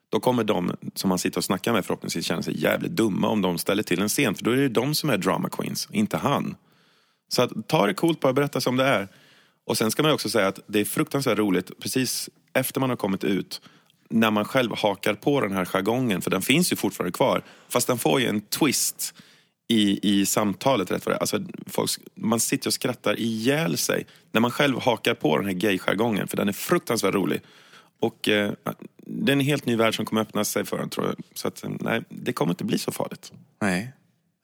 Då 0.10 0.20
kommer 0.20 0.44
de 0.44 0.76
som 0.96 1.10
man 1.10 1.20
sitter 1.20 1.38
och 1.38 1.44
snackar 1.44 1.74
med 1.74 1.86
förhoppningsvis 1.86 2.26
känna 2.26 2.42
sig 2.42 2.62
jävligt 2.62 2.92
dumma 2.92 3.28
om 3.28 3.42
de 3.42 3.58
ställer 3.58 3.84
till 3.84 4.02
en 4.02 4.10
scen. 4.10 4.36
För 4.36 4.44
då 4.44 4.52
är 4.52 4.56
det 4.56 4.70
de 4.70 4.96
som 4.96 5.10
är 5.10 5.18
drama 5.18 5.50
queens, 5.50 5.88
inte 5.92 6.18
han. 6.18 6.56
Så 7.28 7.42
att, 7.42 7.68
ta 7.68 7.88
det 7.88 7.94
coolt, 7.94 8.20
bara 8.20 8.34
berätta 8.34 8.62
som 8.62 8.78
det 8.78 8.84
är. 8.84 9.08
Och 9.66 9.78
sen 9.78 9.92
ska 9.92 10.04
man 10.04 10.12
också 10.12 10.30
säga 10.30 10.48
att 10.48 10.60
det 10.68 10.80
är 10.80 10.86
fruktansvärt 10.86 11.38
roligt 11.38 11.80
precis 11.80 12.30
efter 12.54 12.80
man 12.80 12.90
har 12.90 12.98
kommit 12.98 13.24
ut 13.24 13.62
när 14.10 14.32
man 14.32 14.46
själv 14.46 14.72
hakar 14.78 15.14
på 15.14 15.42
den 15.42 15.52
här 15.52 15.66
jargongen, 15.66 16.22
för 16.22 16.32
den 16.32 16.42
finns 16.42 16.72
ju 16.72 16.76
fortfarande 16.76 17.12
kvar. 17.12 17.44
Fast 17.68 17.88
den 17.88 17.98
får 17.98 18.22
ju 18.22 18.28
en 18.28 18.42
twist 18.42 19.14
i, 19.68 20.00
i 20.20 20.26
samtalet. 20.26 20.92
Rätt 20.92 21.04
för 21.04 21.12
det. 21.12 21.18
Alltså, 21.18 21.40
folk, 21.68 21.92
man 22.16 22.40
sitter 22.40 22.70
och 22.70 22.74
skrattar 22.74 23.20
ihjäl 23.20 23.78
sig 23.78 24.06
när 24.32 24.42
man 24.42 24.52
själv 24.52 24.80
hakar 24.80 25.14
på 25.14 25.38
den 25.38 25.46
här 25.46 25.54
gay-jargongen, 25.54 26.28
för 26.28 26.38
den 26.38 26.48
är 26.48 26.54
fruktansvärt 26.54 27.14
rolig. 27.14 27.42
Och 28.00 28.30
eh, 28.30 28.52
det 29.10 29.32
är 29.32 29.34
en 29.34 29.40
helt 29.40 29.66
ny 29.66 29.76
värld 29.76 29.96
som 29.96 30.06
kommer 30.06 30.22
öppna 30.22 30.46
sig 30.46 30.66
för 30.66 30.78
en, 30.80 30.90
tror 30.90 31.06
jag. 31.08 31.16
Så 31.36 31.48
att, 31.48 31.64
eh, 31.64 31.70
nej, 31.80 32.02
det 32.10 32.34
kommer 32.34 32.52
inte 32.52 32.64
bli 32.64 32.78
så 32.80 32.92
farligt. 32.92 33.32
Nej. 33.62 33.92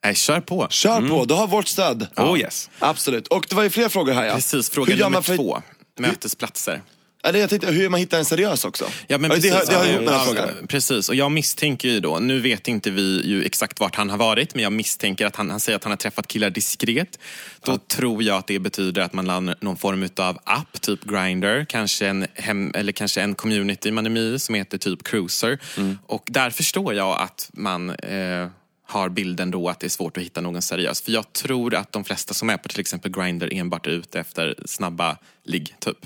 Nej, 0.04 0.14
kör 0.14 0.40
på. 0.40 0.66
Kör 0.70 1.08
på, 1.08 1.24
du 1.24 1.34
har 1.34 1.46
vårt 1.46 1.68
stöd. 1.68 2.06
Oh 2.16 2.38
yes. 2.40 2.70
Absolut. 2.78 3.28
Och 3.28 3.46
det 3.48 3.54
var 3.56 3.62
ju 3.62 3.70
fler 3.70 3.88
frågor 3.88 4.12
här 4.12 4.24
ja. 4.24 4.34
Precis, 4.34 4.70
fråga 4.70 4.96
nummer 4.96 5.20
för- 5.20 5.36
två. 5.36 5.62
Mötesplatser. 5.98 6.82
Eller 7.26 7.40
jag 7.40 7.50
tänkte, 7.50 7.70
hur 7.70 7.88
man 7.88 8.00
hittar 8.00 8.18
en 8.18 8.24
seriös 8.24 8.64
också. 8.64 8.84
Ja, 9.06 9.18
men 9.18 9.30
det, 9.30 9.36
precis, 9.36 9.52
har, 9.52 9.66
det 9.66 9.74
har 9.74 9.84
ja, 9.84 9.92
gjort 9.92 10.04
med 10.04 10.12
den 10.12 10.20
här 10.20 10.26
ja, 10.26 10.34
frågan. 10.34 10.66
Precis, 10.66 11.08
och 11.08 11.14
jag 11.14 11.32
misstänker 11.32 11.88
ju 11.88 12.00
då, 12.00 12.18
nu 12.18 12.40
vet 12.40 12.68
inte 12.68 12.90
vi 12.90 13.22
ju 13.24 13.44
exakt 13.44 13.80
vart 13.80 13.94
han 13.94 14.10
har 14.10 14.18
varit, 14.18 14.54
men 14.54 14.62
jag 14.64 14.72
misstänker 14.72 15.26
att 15.26 15.36
han, 15.36 15.50
han 15.50 15.60
säger 15.60 15.76
att 15.76 15.84
han 15.84 15.90
har 15.90 15.96
träffat 15.96 16.26
killar 16.26 16.50
diskret. 16.50 17.18
Då 17.64 17.78
tror 17.78 18.22
jag 18.22 18.36
att 18.36 18.46
det 18.46 18.58
betyder 18.58 19.02
att 19.02 19.12
man 19.12 19.26
laddar 19.26 19.56
någon 19.60 19.76
form 19.76 20.08
av 20.16 20.38
app, 20.44 20.80
typ 20.80 21.04
Grindr, 21.04 21.64
kanske 21.64 22.06
en, 22.06 22.26
hem, 22.34 22.72
eller 22.74 22.92
kanske 22.92 23.20
en 23.20 23.34
community 23.34 23.90
man 23.90 24.06
är 24.06 24.10
med 24.10 24.22
i 24.22 24.38
som 24.38 24.54
heter 24.54 24.78
typ 24.78 25.02
Cruiser. 25.02 25.58
Och 26.06 26.22
där 26.26 26.50
förstår 26.50 26.94
jag 26.94 27.20
att 27.20 27.50
man 27.52 27.90
eh, 27.90 28.48
har 28.88 29.08
bilden 29.08 29.50
då 29.50 29.68
att 29.68 29.80
det 29.80 29.86
är 29.86 29.88
svårt 29.88 30.16
att 30.16 30.22
hitta 30.22 30.40
någon 30.40 30.62
seriös. 30.62 31.02
För 31.02 31.12
jag 31.12 31.32
tror 31.32 31.74
att 31.74 31.92
de 31.92 32.04
flesta 32.04 32.34
som 32.34 32.50
är 32.50 32.56
på 32.56 32.68
till 32.68 32.80
exempel 32.80 33.12
Grindr 33.12 33.48
enbart 33.52 33.86
är 33.86 33.90
ute 33.90 34.20
efter 34.20 34.54
snabba 34.64 35.16
ligg, 35.44 35.74
typ. 35.78 35.98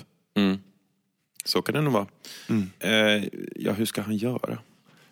Så 1.45 1.63
kan 1.63 1.75
det 1.75 1.81
nog 1.81 1.93
vara. 1.93 2.07
Eh, 2.81 3.25
ja, 3.57 3.73
hur 3.73 3.85
ska 3.85 4.03
han 4.03 4.17
göra? 4.17 4.59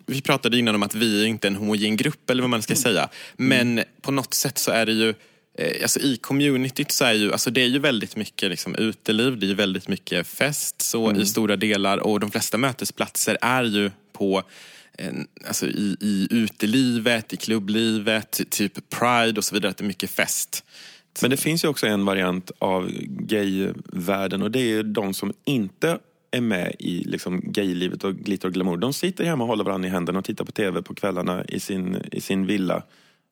Vi 0.07 0.23
pratade 0.23 0.59
innan 0.59 0.75
om 0.75 0.83
att 0.83 0.95
vi 0.95 1.23
är 1.23 1.27
inte 1.27 1.49
en 1.49 1.57
homogen 1.57 1.97
grupp 1.97 2.31
eller 2.31 2.43
vad 2.43 2.51
man 2.51 2.63
ska 2.63 2.75
säga. 2.75 3.09
Men 3.37 3.81
på 4.01 4.11
något 4.11 4.35
sätt 4.35 4.59
så 4.59 4.71
är 4.71 4.87
det 4.87 4.93
ju 4.93 5.15
eh, 5.59 5.83
Alltså 5.83 6.01
I 6.01 6.17
communityt 6.17 6.93
så 6.93 7.05
är 7.05 7.13
ju, 7.13 7.33
alltså 7.33 7.51
det 7.51 7.61
är 7.61 7.67
ju 7.67 7.79
väldigt 7.79 8.17
mycket 8.17 8.51
liksom 8.51 8.75
uteliv, 8.75 9.39
det 9.39 9.47
är 9.47 9.49
ju 9.49 9.55
väldigt 9.55 9.89
mycket 9.89 10.27
fest 10.27 10.83
så 10.83 11.13
i 11.13 11.27
stora 11.27 11.57
delar 11.57 11.99
och 11.99 12.21
de 12.21 12.31
flesta 12.31 12.59
mötesplatser 12.59 13.39
är 13.41 13.65
ju 13.65 13.91
på 14.13 14.43
eh, 14.99 15.13
Alltså 15.47 15.67
i, 15.67 15.97
i 16.01 16.29
utelivet, 16.31 17.33
i 17.33 17.37
klubblivet, 17.37 18.41
typ 18.51 18.91
Pride 18.91 19.39
och 19.39 19.45
så 19.45 19.55
vidare, 19.55 19.71
att 19.71 19.77
det 19.77 19.85
är 19.85 19.89
mycket 19.89 20.11
fest. 20.11 20.65
Men 21.21 21.31
det 21.31 21.37
finns 21.37 21.65
ju 21.65 21.69
också 21.69 21.87
en 21.87 22.05
variant 22.05 22.51
av 22.59 22.91
gayvärlden 23.09 24.43
och 24.43 24.51
det 24.51 24.59
är 24.59 24.67
ju 24.67 24.83
de 24.83 25.15
som 25.15 25.33
inte 25.45 25.99
är 26.31 26.41
med 26.41 26.75
i 26.79 27.05
liksom 27.05 27.41
gaylivet 27.45 28.05
och 28.05 28.15
glitter 28.15 28.49
och 28.49 28.55
glamour. 28.55 28.77
De 28.77 28.93
sitter 28.93 29.25
hemma 29.25 29.45
och 29.45 29.49
håller 29.49 29.65
varandra 29.65 29.89
i 29.89 29.91
händerna 29.91 30.19
och 30.19 30.25
tittar 30.25 30.45
på 30.45 30.53
tv 30.53 30.83
på 30.83 30.95
kvällarna 30.95 31.45
i 31.45 31.61
sin, 31.61 32.03
i 32.13 32.21
sin 32.21 32.47
villa 32.47 32.83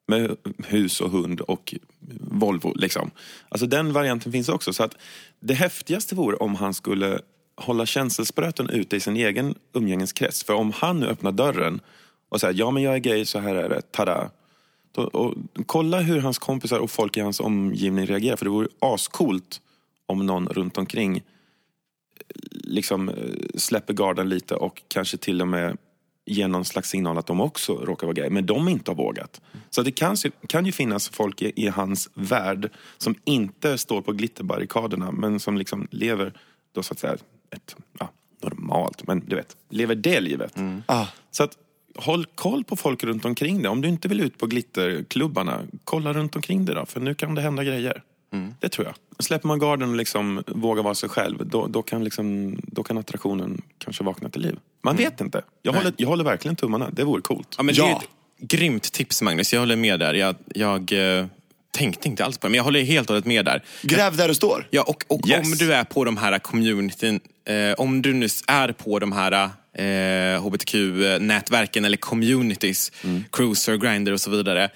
med 0.07 0.37
hus 0.67 1.01
och 1.01 1.11
hund 1.11 1.41
och 1.41 1.75
Volvo. 2.21 2.73
Liksom. 2.75 3.11
Alltså 3.49 3.67
den 3.67 3.93
varianten 3.93 4.33
finns 4.33 4.49
också. 4.49 4.73
Så 4.73 4.83
att 4.83 4.97
det 5.41 5.55
häftigaste 5.55 6.15
vore 6.15 6.37
om 6.37 6.55
han 6.55 6.75
skulle 6.75 7.19
hålla 7.57 7.87
känselspröten 7.87 8.71
ute 8.71 8.97
i 8.97 9.01
sin 9.01 9.17
egen 9.17 9.55
umgängeskrets. 9.73 10.45
För 10.45 10.55
om 10.55 10.73
han 10.73 11.01
nu 11.01 11.07
öppnar 11.07 11.33
dörren 11.33 11.81
och 12.29 12.41
säger 12.41 12.55
ja 12.55 12.71
men 12.71 12.83
jag 12.83 12.95
är 12.95 12.99
gay, 12.99 13.25
så 13.25 13.39
här 13.39 13.55
är 13.55 13.69
det, 13.69 13.83
tada. 13.93 14.31
Då, 14.93 15.03
och 15.03 15.35
kolla 15.67 16.01
hur 16.01 16.21
hans 16.21 16.39
kompisar 16.39 16.79
och 16.79 16.91
folk 16.91 17.17
i 17.17 17.21
hans 17.21 17.41
omgivning 17.41 18.07
reagerar. 18.07 18.37
För 18.37 18.45
det 18.45 18.51
vore 18.51 18.69
ascoolt 18.79 19.61
om 20.07 20.27
någon 20.27 20.49
runt 20.49 20.79
omkring 20.79 21.23
liksom 22.51 23.09
eh, 23.09 23.15
släpper 23.55 23.95
garden 23.95 24.29
lite 24.29 24.55
och 24.55 24.83
kanske 24.89 25.17
till 25.17 25.41
och 25.41 25.49
med 25.49 25.77
ger 26.27 26.49
någon 26.49 26.65
slags 26.65 26.89
signal 26.89 27.19
att 27.19 27.27
de 27.27 27.41
också 27.41 27.73
råkar 27.75 28.07
vara 28.07 28.15
gay, 28.15 28.31
men 28.31 28.47
de 28.47 28.69
inte 28.69 28.91
har 28.91 28.97
vågat. 28.97 29.41
Så 29.71 29.83
det 29.83 29.91
kan, 29.91 30.17
kan 30.49 30.67
ju 30.67 30.73
finnas 30.73 31.09
folk 31.09 31.43
i, 31.43 31.53
i 31.57 31.69
hans 31.69 32.11
värld 32.15 32.71
som 32.99 33.15
inte 33.25 33.79
står 33.79 34.03
på 34.03 34.13
glitterbarrikaderna 34.13 35.13
men 35.13 35.41
som 35.41 35.57
liksom 35.57 35.89
lever 35.91 36.33
då 36.73 36.83
så 36.83 36.93
att 36.93 36.99
säga 36.99 37.17
ett, 37.51 37.77
ja, 37.99 38.11
normalt, 38.43 39.07
men 39.07 39.21
du 39.27 39.37
vet, 39.37 39.57
lever 39.69 39.95
det 39.95 40.21
livet. 40.21 40.57
Ah. 40.87 41.07
Så 41.31 41.43
att 41.43 41.59
håll 41.95 42.27
koll 42.35 42.65
på 42.65 42.77
folk 42.77 43.05
runt 43.05 43.25
omkring 43.25 43.63
dig. 43.63 43.69
Om 43.69 43.81
du 43.81 43.89
inte 43.89 44.09
vill 44.09 44.21
ut 44.21 44.39
på 44.39 44.47
glitterklubbarna, 44.47 45.63
kolla 45.85 46.13
runt 46.13 46.37
omkring 46.37 46.65
dig 46.65 46.75
då, 46.75 46.87
för 46.87 47.01
nu 47.01 47.15
kan 47.15 47.35
det 47.35 47.43
hända 47.43 47.65
grejer. 47.65 48.03
Det 48.61 48.69
tror 48.69 48.87
jag. 48.87 48.95
Släpper 49.25 49.49
man 49.49 49.59
garden 49.59 49.91
och 49.91 49.97
liksom 49.97 50.43
vågar 50.47 50.83
vara 50.83 50.95
sig 50.95 51.09
själv, 51.09 51.47
då, 51.47 51.67
då, 51.67 51.83
kan 51.83 52.05
liksom, 52.05 52.57
då 52.63 52.83
kan 52.83 52.99
attraktionen 52.99 53.63
kanske 53.79 54.05
vakna 54.05 54.29
till 54.29 54.43
liv. 54.43 54.57
Man 54.83 54.97
vet 54.97 55.21
inte. 55.21 55.43
Jag 55.63 55.73
håller, 55.73 55.93
jag 55.97 56.09
håller 56.09 56.25
verkligen 56.25 56.57
tummarna. 56.57 56.91
Det 56.93 57.05
vore 57.05 57.23
coolt. 57.23 57.55
Ja, 57.57 57.63
men 57.63 57.75
Det 57.75 57.81
är 57.81 57.89
Ja. 57.89 58.03
ett 58.43 58.49
grymt 58.49 58.93
tips 58.93 59.23
Magnus, 59.23 59.53
jag 59.53 59.61
håller 59.61 59.77
med 59.77 60.01
där. 60.01 60.15
Jag, 60.15 60.37
jag 60.55 60.93
eh, 61.19 61.27
tänkte 61.71 62.09
inte 62.09 62.25
alls 62.25 62.39
på 62.39 62.47
det, 62.47 62.51
men 62.51 62.57
jag 62.57 62.65
håller 62.65 62.83
helt 62.83 63.11
och 63.11 63.15
hållet 63.15 63.27
med 63.27 63.45
där. 63.45 63.63
Gräv 63.83 64.17
där 64.17 64.29
du 64.29 64.35
står. 64.35 64.67
Ja, 64.71 64.83
och, 64.83 65.05
och 65.09 65.29
Yes. 65.29 65.47
om 65.47 65.53
du 65.59 65.75
är 65.75 65.85
på 65.85 66.05
de 66.05 66.17
här 66.17 66.39
communityn, 66.39 67.21
eh, 67.45 67.73
om 67.79 68.03
du 68.03 68.13
nu 68.15 68.27
är 68.47 68.73
på 68.73 68.99
de 68.99 69.13
här 69.13 69.33
eh, 69.73 70.41
hbtq-nätverken 70.45 71.85
eller 71.85 71.97
communities, 71.97 72.93
Cruiser, 73.33 73.77
Grindr 73.77 74.13
och 74.13 74.21
så 74.21 74.31
vidare. 74.31 74.71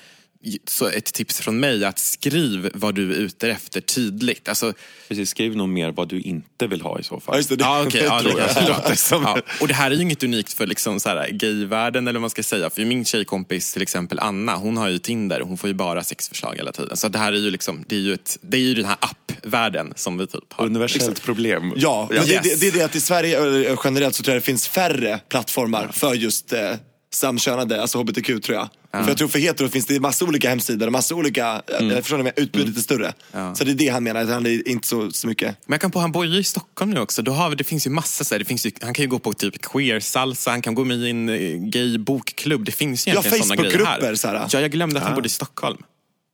Så 0.69 0.89
ett 0.89 1.05
tips 1.13 1.41
från 1.41 1.61
mig 1.61 1.85
är 1.85 1.89
att 1.89 1.99
skriv 1.99 2.71
vad 2.75 2.95
du 2.95 3.13
är 3.13 3.17
ute 3.17 3.49
efter 3.51 3.81
tydligt. 3.81 4.49
Alltså, 4.49 4.73
Precis, 5.09 5.31
skriv 5.31 5.57
nog 5.57 5.69
mer 5.69 5.91
vad 5.93 6.09
du 6.09 6.21
inte 6.21 6.67
vill 6.67 6.81
ha 6.81 6.99
i 7.01 7.03
så 7.03 7.21
fall. 7.21 7.35
Ja, 7.35 7.37
just 7.37 7.49
det. 7.49 7.57
det 7.57 7.65
Ja, 7.65 7.85
okej. 7.87 8.03
ja, 8.05 8.23
det 8.23 8.33
kanske 8.33 8.69
låter 8.69 8.95
som- 8.95 9.23
ja. 9.23 9.39
Och 9.61 9.69
det 9.69 9.75
här 9.75 9.91
är 9.91 9.95
ju 9.95 10.03
inget 10.03 10.23
unikt 10.23 10.53
för 10.53 10.67
liksom 10.67 11.01
så 11.01 11.09
här 11.09 11.29
gayvärlden 11.31 12.09
eller 12.09 12.19
vad 12.19 12.21
man 12.21 12.31
ska 12.31 12.43
säga. 12.43 12.71
För 12.71 12.85
min 12.85 13.05
tjejkompis 13.05 13.73
till 13.73 13.83
exempel 13.83 14.19
Anna, 14.19 14.57
hon 14.57 14.77
har 14.77 14.89
ju 14.89 14.99
Tinder 14.99 15.41
och 15.43 15.49
hon 15.49 15.59
får 15.59 15.69
ju 15.69 15.75
bara 15.75 16.05
sexförslag 16.05 16.55
hela 16.57 16.73
tiden. 16.73 16.97
Så 16.97 17.09
det 17.09 17.19
här 17.19 17.33
är 17.33 17.37
ju 17.39 17.51
liksom, 17.51 17.85
det 17.89 17.97
är 17.97 18.01
ju, 18.01 18.15
ett, 18.15 18.39
det 18.41 18.57
är 18.57 18.61
ju 18.61 18.75
den 18.75 18.85
här 18.85 18.97
appvärlden 19.01 19.93
som 19.97 20.19
vi 20.19 20.27
typ 20.27 20.53
har. 20.53 20.67
Universellt 20.67 21.23
problem. 21.23 21.73
Ja, 21.77 22.09
det, 22.11 22.17
Yes. 22.17 22.27
det, 22.43 22.61
det 22.61 22.69
är 22.69 22.73
det 22.73 22.83
att 22.85 22.95
i 22.95 23.01
Sverige 23.01 23.69
eh, 23.71 23.81
generellt 23.85 24.15
så 24.15 24.23
tror 24.23 24.35
jag 24.35 24.43
det 24.43 24.47
finns 24.47 24.69
färre 24.69 25.21
plattformar 25.29 25.89
för 25.93 26.15
just 26.15 26.53
eh, 26.53 26.71
samkönade, 27.13 27.83
alltså 27.83 27.99
hbtq 27.99 28.27
tror 28.27 28.59
jag. 28.59 28.69
För 28.93 29.09
jag 29.09 29.19
tror 29.19 29.29
för 29.29 29.39
hetero 29.39 29.69
finns 29.69 29.87
det 29.87 30.01
massa 30.01 30.25
olika 30.25 30.49
hemsidor 30.49 30.87
och 30.87 30.93
massa 30.93 31.15
olika, 31.15 31.63
mm. 31.81 32.03
förstår 32.03 32.19
ni, 32.19 32.33
utbudet 32.37 32.77
är 32.77 32.81
större. 32.81 33.13
Så 33.55 33.65
det 33.65 33.71
är 33.71 33.75
det 33.75 33.89
han 33.89 34.05
menar, 34.05 34.25
han 34.25 34.47
är 34.47 34.69
inte 34.69 34.89
så, 34.89 35.11
så 35.11 35.27
mycket. 35.27 35.57
Men 35.67 35.75
jag 35.75 35.81
kan 35.81 35.91
på, 35.91 35.99
han 35.99 36.13
bor 36.13 36.27
ju 36.27 36.39
i 36.39 36.45
Stockholm 36.45 36.91
nu 36.91 37.01
också. 37.01 37.23
Då 37.23 37.33
har 37.33 37.51
vi, 37.51 37.57
det 37.57 37.65
finns 37.65 37.87
ju 37.87 37.91
massa 37.91 38.25
så 38.25 38.35
här, 38.35 38.39
det 38.39 38.45
finns 38.45 38.67
ju, 38.67 38.71
han 38.83 38.95
kan 38.95 39.03
ju 39.03 39.09
gå 39.09 39.19
på 39.19 39.33
typ 39.33 39.63
queer-salsa, 39.63 40.51
han 40.51 40.63
kan 40.63 40.75
gå 40.75 40.85
med 40.85 40.99
i 40.99 41.11
en 41.11 41.29
eh, 41.29 41.57
gay 41.57 41.99
bokklubb. 41.99 42.65
Det 42.65 42.73
finns 42.73 43.07
ju 43.07 43.11
Ja, 43.11 43.21
egentligen 43.21 43.45
sådana 43.45 43.63
grejer 43.63 43.79
Facebookgrupper, 43.79 44.07
här. 44.07 44.15
så 44.15 44.29
här. 44.29 44.49
Ja, 44.53 44.61
jag 44.61 44.71
glömde 44.71 44.99
att 44.99 45.07
han 45.07 45.15
bodde 45.15 45.27
i 45.27 45.31
Stockholm. 45.31 45.83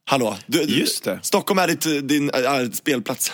Hallå, 0.09 0.37
du, 0.47 0.63
Just 0.63 1.05
det. 1.05 1.19
Stockholm 1.23 1.59
är 1.59 1.67
ditt, 1.69 2.09
din 2.09 2.31
äh, 2.31 2.71
spelplats. 2.73 3.33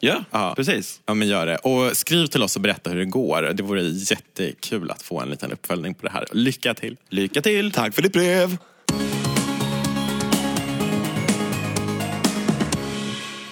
Ja, 0.00 0.24
Ja. 0.30 0.52
precis. 0.56 1.00
Ja, 1.06 1.14
men 1.14 1.28
gör 1.28 1.46
det. 1.46 1.56
Och 1.56 1.96
skriv 1.96 2.26
till 2.26 2.42
oss 2.42 2.56
och 2.56 2.62
berätta 2.62 2.90
hur 2.90 2.98
det 2.98 3.04
går. 3.04 3.42
Det 3.42 3.62
vore 3.62 3.82
jättekul 3.82 4.90
att 4.90 5.02
få 5.02 5.20
en 5.20 5.28
liten 5.30 5.52
uppföljning 5.52 5.94
på 5.94 6.06
det 6.06 6.12
här. 6.12 6.26
Lycka 6.32 6.74
till! 6.74 6.96
Lycka 7.08 7.42
till! 7.42 7.72
Tack 7.72 7.94
för 7.94 8.02
ditt 8.02 8.12
brev. 8.12 8.56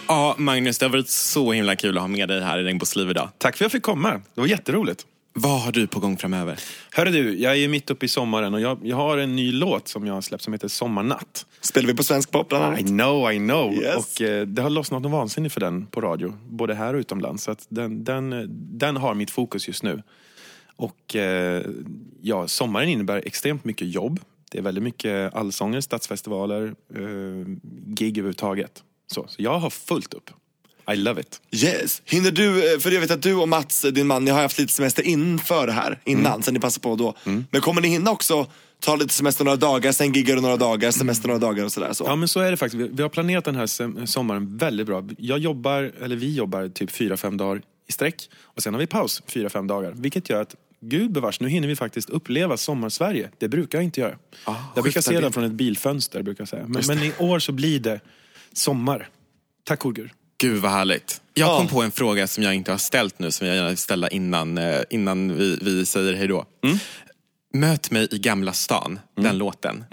Ja, 0.09 0.35
Magnus, 0.39 0.79
det 0.79 0.85
har 0.87 0.91
varit 0.91 1.09
så 1.09 1.53
himla 1.53 1.77
kul 1.77 1.97
att 1.97 2.03
ha 2.03 2.09
med 2.09 2.29
dig 2.29 2.41
här 2.43 2.59
i 2.59 2.63
Regnbågsliv 2.63 3.11
idag. 3.11 3.29
Tack 3.39 3.57
för 3.57 3.65
att 3.65 3.67
jag 3.67 3.73
fick 3.73 3.83
komma. 3.83 4.11
Det 4.35 4.41
var 4.41 4.47
jätteroligt. 4.49 5.07
Vad 5.33 5.61
har 5.61 5.73
du 5.73 5.87
på 5.87 6.01
gång 6.01 6.17
framöver? 6.17 6.61
Hörru 6.93 7.11
du, 7.11 7.39
jag 7.39 7.59
är 7.59 7.69
mitt 7.69 7.91
uppe 7.91 8.07
i 8.07 8.09
sommaren 8.09 8.55
och 8.55 8.61
jag, 8.61 8.79
jag 8.83 8.97
har 8.97 9.19
en 9.19 9.37
ny 9.37 9.53
låt 9.53 9.89
som 9.89 10.07
jag 10.07 10.15
har 10.15 10.21
släppt 10.21 10.45
som 10.45 10.53
heter 10.53 10.69
Sommarnatt. 10.69 11.47
Spelar 11.61 11.87
vi 11.87 11.95
på 11.95 12.03
svensk 12.03 12.31
pop 12.31 12.49
bland 12.49 12.65
annat? 12.65 12.81
I 12.81 12.85
know, 12.85 13.33
I 13.33 13.39
know. 13.39 13.75
Yes. 13.75 13.97
Och 13.97 14.23
eh, 14.23 14.47
det 14.47 14.63
har 14.63 14.71
lossnat 14.71 15.03
något 15.03 15.13
vansinnigt 15.13 15.55
för 15.55 15.61
den 15.61 15.87
på 15.87 16.01
radio, 16.01 16.35
både 16.49 16.75
här 16.75 16.95
och 16.95 16.99
utomlands. 16.99 17.45
Så 17.45 17.57
den, 17.69 18.05
den, 18.05 18.33
eh, 18.33 18.41
den 18.53 18.97
har 18.97 19.15
mitt 19.15 19.31
fokus 19.31 19.69
just 19.69 19.83
nu. 19.83 20.03
Och 20.77 21.17
eh, 21.17 21.65
ja, 22.21 22.49
sommaren 22.49 22.89
innebär 22.89 23.23
extremt 23.27 23.65
mycket 23.65 23.89
jobb. 23.89 24.21
Det 24.51 24.59
är 24.59 24.63
väldigt 24.63 24.85
mycket 24.85 25.35
allsånger, 25.35 25.81
stadsfestivaler, 25.81 26.75
eh, 26.95 27.57
gig 27.87 28.19
överhuvudtaget. 28.19 28.83
Så, 29.07 29.27
så 29.29 29.43
jag 29.43 29.59
har 29.59 29.71
fullt 29.71 30.15
upp. 30.15 30.31
I 30.93 30.97
love 30.97 31.21
it. 31.21 31.41
Yes. 31.51 32.03
Hinner 32.05 32.31
du, 32.31 32.75
eh, 32.75 32.79
för 32.79 32.91
jag 32.91 33.01
vet 33.01 33.11
att 33.11 33.23
du 33.23 33.35
och 33.35 33.49
Mats, 33.49 33.83
din 33.93 34.07
man, 34.07 34.25
ni 34.25 34.31
har 34.31 34.43
haft 34.43 34.59
lite 34.59 34.73
semester 34.73 35.03
inför 35.03 35.67
det 35.67 35.73
här, 35.73 35.99
innan, 36.05 36.43
så 36.43 36.53
ni 36.53 36.61
passar 36.61 36.81
på 36.81 36.97
då. 36.97 37.15
Men 37.51 37.61
kommer 37.61 37.81
ni 37.81 37.89
hinna 37.89 38.11
också 38.11 38.47
ta 38.81 38.97
lite 38.97 39.15
semester 39.15 39.45
några 39.45 39.57
dagar, 39.57 39.93
sen 39.93 40.13
giggar 40.13 40.35
du 40.35 40.41
några 40.41 40.57
dagar, 40.57 40.91
semester 40.91 41.29
några 41.29 41.41
dagar 41.41 41.65
och 41.65 41.73
sådär? 41.73 41.93
Så. 41.93 42.05
Ja 42.05 42.17
men 42.17 42.29
så 42.29 42.41
är 42.41 42.51
det 42.51 42.57
faktiskt. 42.57 42.91
Vi, 42.93 43.03
har 43.03 43.09
planerat 43.09 43.45
den 43.45 43.57
här 43.57 44.07
sommaren 44.07 44.57
väldigt 44.57 44.87
bra. 44.87 45.05
Jag 45.19 45.39
jobbar, 45.39 45.93
eller 46.01 46.17
vi 46.17 46.35
jobbar 46.35 46.69
typ 46.69 46.91
fyra 46.91 47.17
fem 47.17 47.37
dagar 47.37 47.63
i 47.89 47.93
sträck. 47.93 48.31
Och 48.43 48.63
sen 48.63 48.75
har 48.75 48.81
vi 48.81 48.87
paus 48.87 49.23
fyra 49.27 49.51
fem 49.51 49.67
dagar. 49.67 49.93
Vilket 49.97 50.31
gör 50.31 50.43
att, 50.43 50.55
gud 50.81 51.13
bevars, 51.13 51.41
nu 51.41 51.49
hinner 51.49 51.69
vi 51.69 51.77
faktiskt 51.77 52.11
uppleva 52.11 52.57
sommar-Sverige. 52.57 53.31
Det 53.39 53.49
brukar 53.49 53.79
jag 53.79 53.85
inte 53.85 54.01
göra. 54.01 54.17
jag 54.75 54.83
brukar 54.83 55.01
se 55.01 55.21
den 55.21 55.33
från 55.33 55.45
ett 55.45 55.53
bilfönster. 55.53 56.23
Brukar 56.23 56.43
jag 56.43 56.49
säga. 56.49 56.65
Men, 56.67 56.83
men 56.87 56.99
i 56.99 57.13
år 57.19 57.39
så 57.39 57.53
blir 57.53 57.81
det 57.81 58.01
sommar. 58.53 59.09
Tack 59.65 59.81
gode 59.81 60.11
gud. 60.41 60.63
Vad 60.63 60.73
härligt. 60.73 61.21
Jag 61.35 61.49
Ja. 61.49 61.57
kom 61.59 61.69
på 61.69 61.83
en 61.83 61.91
fråga 61.91 62.27
som 62.27 62.43
jag 62.45 62.55
inte 62.55 62.71
har 62.71 62.79
ställt 62.79 63.19
nu, 63.19 63.31
som 63.31 63.47
jag 63.47 63.57
gärna 63.57 63.69
vill 63.69 63.77
ställa 63.79 64.09
innan, 64.09 64.59
eh, 64.59 64.81
innan 64.91 65.37
vi, 65.37 65.59
vi 65.63 65.87
säger 65.87 66.15
hej 66.15 66.27
då. 66.29 66.45
Möt 67.55 67.91
mig 67.91 68.09
i 68.11 68.19
Gamla 68.19 68.53
stan, 68.53 68.99
den 69.17 69.39
låten. 69.39 69.85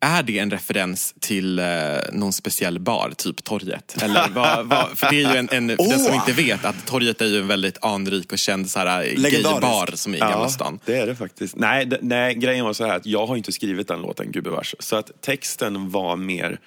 Är 0.00 0.22
det 0.22 0.38
en 0.38 0.50
referens 0.50 1.14
till 1.20 1.58
eh, 1.58 1.64
någon 2.12 2.32
speciell 2.32 2.78
bar, 2.78 3.12
typ 3.16 3.44
Torget? 3.44 4.02
Eller 4.02 4.28
vad, 4.34 4.66
vad, 4.66 4.98
för 4.98 5.10
det 5.10 5.22
är 5.22 5.32
ju 5.32 5.36
en, 5.38 5.48
en 5.52 5.76
för 5.76 5.88
den 5.90 5.98
som 6.00 6.14
inte 6.14 6.32
vet, 6.32 6.64
att 6.64 6.86
Torget 6.86 7.20
är 7.20 7.26
ju 7.26 7.38
en 7.40 7.46
väldigt 7.48 7.84
anrik 7.84 8.32
och 8.32 8.38
känd 8.38 8.70
så 8.70 8.78
här, 8.78 9.04
Legendarisk. 9.16 9.44
gaybar 9.44 9.90
som 9.96 10.12
är 10.12 10.16
i 10.16 10.20
Gamla 10.20 10.48
stan. 10.48 10.80
det 10.84 10.96
är 10.98 11.06
det 11.06 11.16
faktiskt. 11.16 11.56
Nej, 11.56 11.86
det, 11.86 11.98
nej, 12.02 12.34
grejen 12.34 12.64
var 12.64 12.72
så 12.72 12.86
här 12.86 12.96
att 12.96 13.06
jag 13.06 13.26
har 13.26 13.36
inte 13.36 13.52
skrivit 13.52 13.88
den 13.88 14.00
låten, 14.00 14.32
gubevars. 14.32 14.74
Så 14.78 14.96
att 14.96 15.10
texten 15.22 15.90
var 15.90 16.16
mer... 16.16 16.58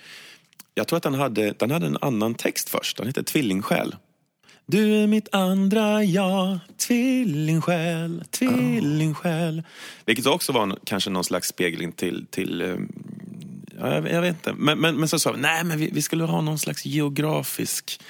Jag 0.73 0.87
tror 0.87 0.97
att 0.97 1.03
den 1.03 1.13
hade, 1.13 1.51
den 1.51 1.71
hade 1.71 1.85
en 1.85 1.97
annan 2.01 2.33
text 2.33 2.69
först. 2.69 2.97
Den 2.97 3.07
hette 3.07 3.23
Tvillingsjäl. 3.23 3.95
Du 4.65 4.95
är 5.03 5.07
mitt 5.07 5.27
andra 5.31 6.03
jag, 6.03 6.59
tvillingsjäl, 6.77 8.23
tvillingsjäl. 8.31 9.63
Vilket 10.05 10.25
också 10.25 10.51
var 10.51 10.63
en, 10.63 10.75
kanske 10.83 11.09
någon 11.09 11.23
slags 11.23 11.47
spegling 11.47 11.91
till, 11.91 12.25
till 12.29 12.61
eh, 12.61 12.75
ja, 13.79 13.93
jag, 13.93 14.11
jag 14.11 14.21
vet 14.21 14.35
inte. 14.35 14.53
Men, 14.53 14.79
men, 14.79 14.95
men 14.95 15.07
så 15.07 15.19
sa 15.19 15.31
vi, 15.31 15.41
nej 15.41 15.63
men 15.63 15.79
vi, 15.79 15.89
vi 15.93 16.01
skulle 16.01 16.23
ha 16.23 16.41
någon 16.41 16.59
slags 16.59 16.85
geografisk 16.85 18.01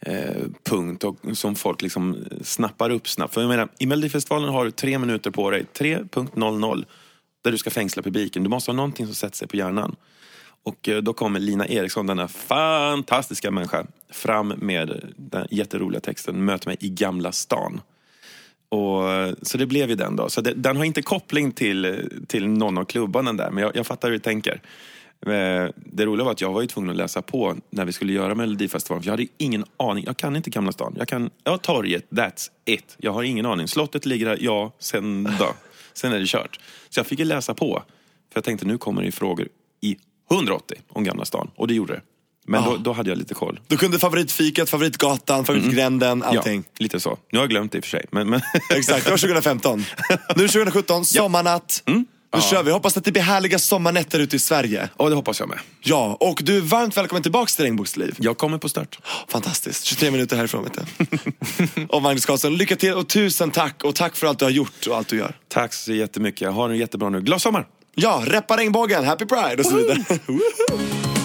eh, 0.00 0.44
punkt 0.64 1.04
och, 1.04 1.16
som 1.32 1.54
folk 1.54 1.82
liksom 1.82 2.24
snappar 2.42 2.90
upp 2.90 3.08
snabbt. 3.08 3.34
För 3.34 3.40
jag 3.40 3.48
menar, 3.48 3.68
i 3.78 3.86
Melodifestivalen 3.86 4.48
har 4.48 4.64
du 4.64 4.70
tre 4.70 4.98
minuter 4.98 5.30
på 5.30 5.50
dig, 5.50 5.66
3.00, 5.78 6.84
där 7.42 7.52
du 7.52 7.58
ska 7.58 7.70
fängsla 7.70 8.02
publiken. 8.02 8.42
Du 8.42 8.48
måste 8.48 8.70
ha 8.70 8.76
någonting 8.76 9.06
som 9.06 9.14
sätter 9.14 9.36
sig 9.36 9.48
på 9.48 9.56
hjärnan. 9.56 9.96
Och 10.62 10.88
eh, 10.88 11.02
då 11.02 11.12
kommer 11.12 11.40
Lina 11.40 11.66
Eriksson, 11.66 12.06
denna 12.06 12.28
fantastiska 12.28 13.50
människa, 13.50 13.86
fram 14.10 14.48
med 14.48 15.12
den 15.16 15.46
jätteroliga 15.50 16.00
texten 16.00 16.44
Möt 16.44 16.66
mig 16.66 16.76
i 16.80 16.88
Gamla 16.88 17.32
stan. 17.32 17.80
Och, 18.68 19.10
eh, 19.12 19.34
så 19.42 19.58
det 19.58 19.66
blev 19.66 19.90
ju 19.90 19.94
den 19.96 20.16
då. 20.16 20.28
Så 20.28 20.40
det, 20.40 20.54
den 20.54 20.76
har 20.76 20.84
inte 20.84 21.02
koppling 21.02 21.52
till, 21.52 22.08
till 22.28 22.48
någon 22.48 22.78
av 22.78 22.84
klubbarna 22.84 23.32
där, 23.32 23.50
men 23.50 23.62
jag, 23.62 23.76
jag 23.76 23.86
fattar 23.86 24.08
hur 24.08 24.12
du 24.12 24.18
tänker. 24.18 24.62
Eh, 25.26 25.68
Det 25.74 26.04
roliga 26.06 26.24
var 26.24 26.32
att 26.32 26.40
jag 26.40 26.52
var 26.52 26.60
ju 26.60 26.66
tvungen 26.66 26.90
att 26.90 26.96
läsa 26.96 27.22
på 27.22 27.56
när 27.70 27.84
vi 27.84 27.92
skulle 27.92 28.12
göra 28.12 28.34
Melodifestivalen. 28.34 29.02
För 29.02 29.08
jag 29.08 29.12
hade 29.12 29.26
ingen 29.38 29.64
aning. 29.76 30.04
Jag 30.06 30.16
kan 30.16 30.36
inte 30.36 30.50
Gamla 30.50 30.72
stan. 30.72 30.94
Jag 30.98 31.08
kan, 31.08 31.30
ja, 31.44 31.58
torget, 31.58 32.10
that's 32.10 32.48
it. 32.64 32.96
Jag 32.98 33.12
har 33.12 33.22
ingen 33.22 33.46
aning. 33.46 33.68
Slottet 33.68 34.06
ligger 34.06 34.26
där, 34.26 34.38
ja, 34.40 34.72
sen 34.78 35.24
då. 35.38 35.54
Sen 35.92 36.12
är 36.12 36.18
det 36.18 36.26
kört. 36.26 36.60
Så 36.88 36.98
jag 36.98 37.06
fick 37.06 37.18
ju 37.18 37.24
läsa 37.24 37.54
på. 37.54 37.82
För 38.32 38.36
jag 38.38 38.44
tänkte 38.44 38.66
nu 38.66 38.78
kommer 38.78 39.02
det 39.02 39.06
ju 39.06 39.12
frågor 39.12 39.48
i 39.80 39.96
180 40.30 40.78
om 40.88 41.04
Gamla 41.04 41.24
stan. 41.24 41.50
Och 41.56 41.68
det 41.68 41.74
gjorde 41.74 41.92
det. 41.92 42.00
Men 42.46 42.64
då, 42.64 42.76
då 42.76 42.92
hade 42.92 43.10
jag 43.10 43.18
lite 43.18 43.34
koll. 43.34 43.60
Du 43.66 43.76
kunde 43.76 43.98
favoritfikat, 43.98 44.70
favoritgatan, 44.70 45.44
favoritgränden, 45.44 46.22
allting. 46.22 46.64
Ja, 46.66 46.82
lite 46.82 47.00
så. 47.00 47.18
Nu 47.32 47.38
har 47.38 47.42
jag 47.42 47.50
glömt 47.50 47.72
det 47.72 47.78
i 47.78 47.80
och 47.80 47.84
för 47.84 47.90
sig. 47.90 48.06
Men, 48.10 48.30
men 48.30 48.40
Exakt, 48.70 49.04
det 49.04 49.10
var 49.10 49.18
2015. 49.18 49.84
Nu 50.36 50.48
2017, 50.48 51.04
sommarnatt. 51.04 51.82
Mm. 51.86 52.06
Nu 52.34 52.40
kör 52.40 52.62
vi. 52.62 52.70
Hoppas 52.70 52.96
att 52.96 53.04
det 53.04 53.12
blir 53.12 53.22
härliga 53.22 53.58
sommarnätter 53.58 54.20
ute 54.20 54.36
i 54.36 54.38
Sverige. 54.38 54.88
Ja, 54.98 55.08
det 55.08 55.14
hoppas 55.14 55.40
jag 55.40 55.48
med. 55.48 55.58
Ja, 55.80 56.16
och 56.20 56.40
du 56.44 56.56
är 56.56 56.60
varmt 56.60 56.96
välkommen 56.96 57.22
tillbaka 57.22 57.50
till 57.50 57.64
Regnbågsliv. 57.64 58.14
Jag 58.18 58.38
kommer 58.38 58.58
på 58.58 58.68
start. 58.68 58.98
Fantastiskt. 59.28 59.84
23 59.84 60.10
minuter 60.10 60.36
härifrån 60.36 60.64
vet 60.64 60.78
du. 60.78 61.86
och 61.88 62.02
Magnus 62.02 62.26
Karlsson, 62.26 62.56
lycka 62.56 62.76
till 62.76 62.94
och 62.94 63.08
tusen 63.08 63.50
tack. 63.50 63.84
Och 63.84 63.94
tack 63.94 64.16
för 64.16 64.26
allt 64.26 64.38
du 64.38 64.44
har 64.44 64.52
gjort 64.52 64.86
och 64.86 64.96
allt 64.96 65.08
du 65.08 65.16
gör. 65.16 65.34
Tack 65.48 65.74
så 65.74 65.92
jättemycket. 65.92 66.52
Ha 66.52 66.70
en 66.70 66.76
jättebra 66.76 67.08
nu. 67.08 67.20
Glad 67.20 67.42
sommar! 67.42 67.66
Ja, 67.94 68.22
reppa 68.26 68.56
regnbågen, 68.56 69.04
happy 69.04 69.24
pride 69.26 69.56
och 69.58 69.66
så 69.66 69.76
vidare. 69.76 69.98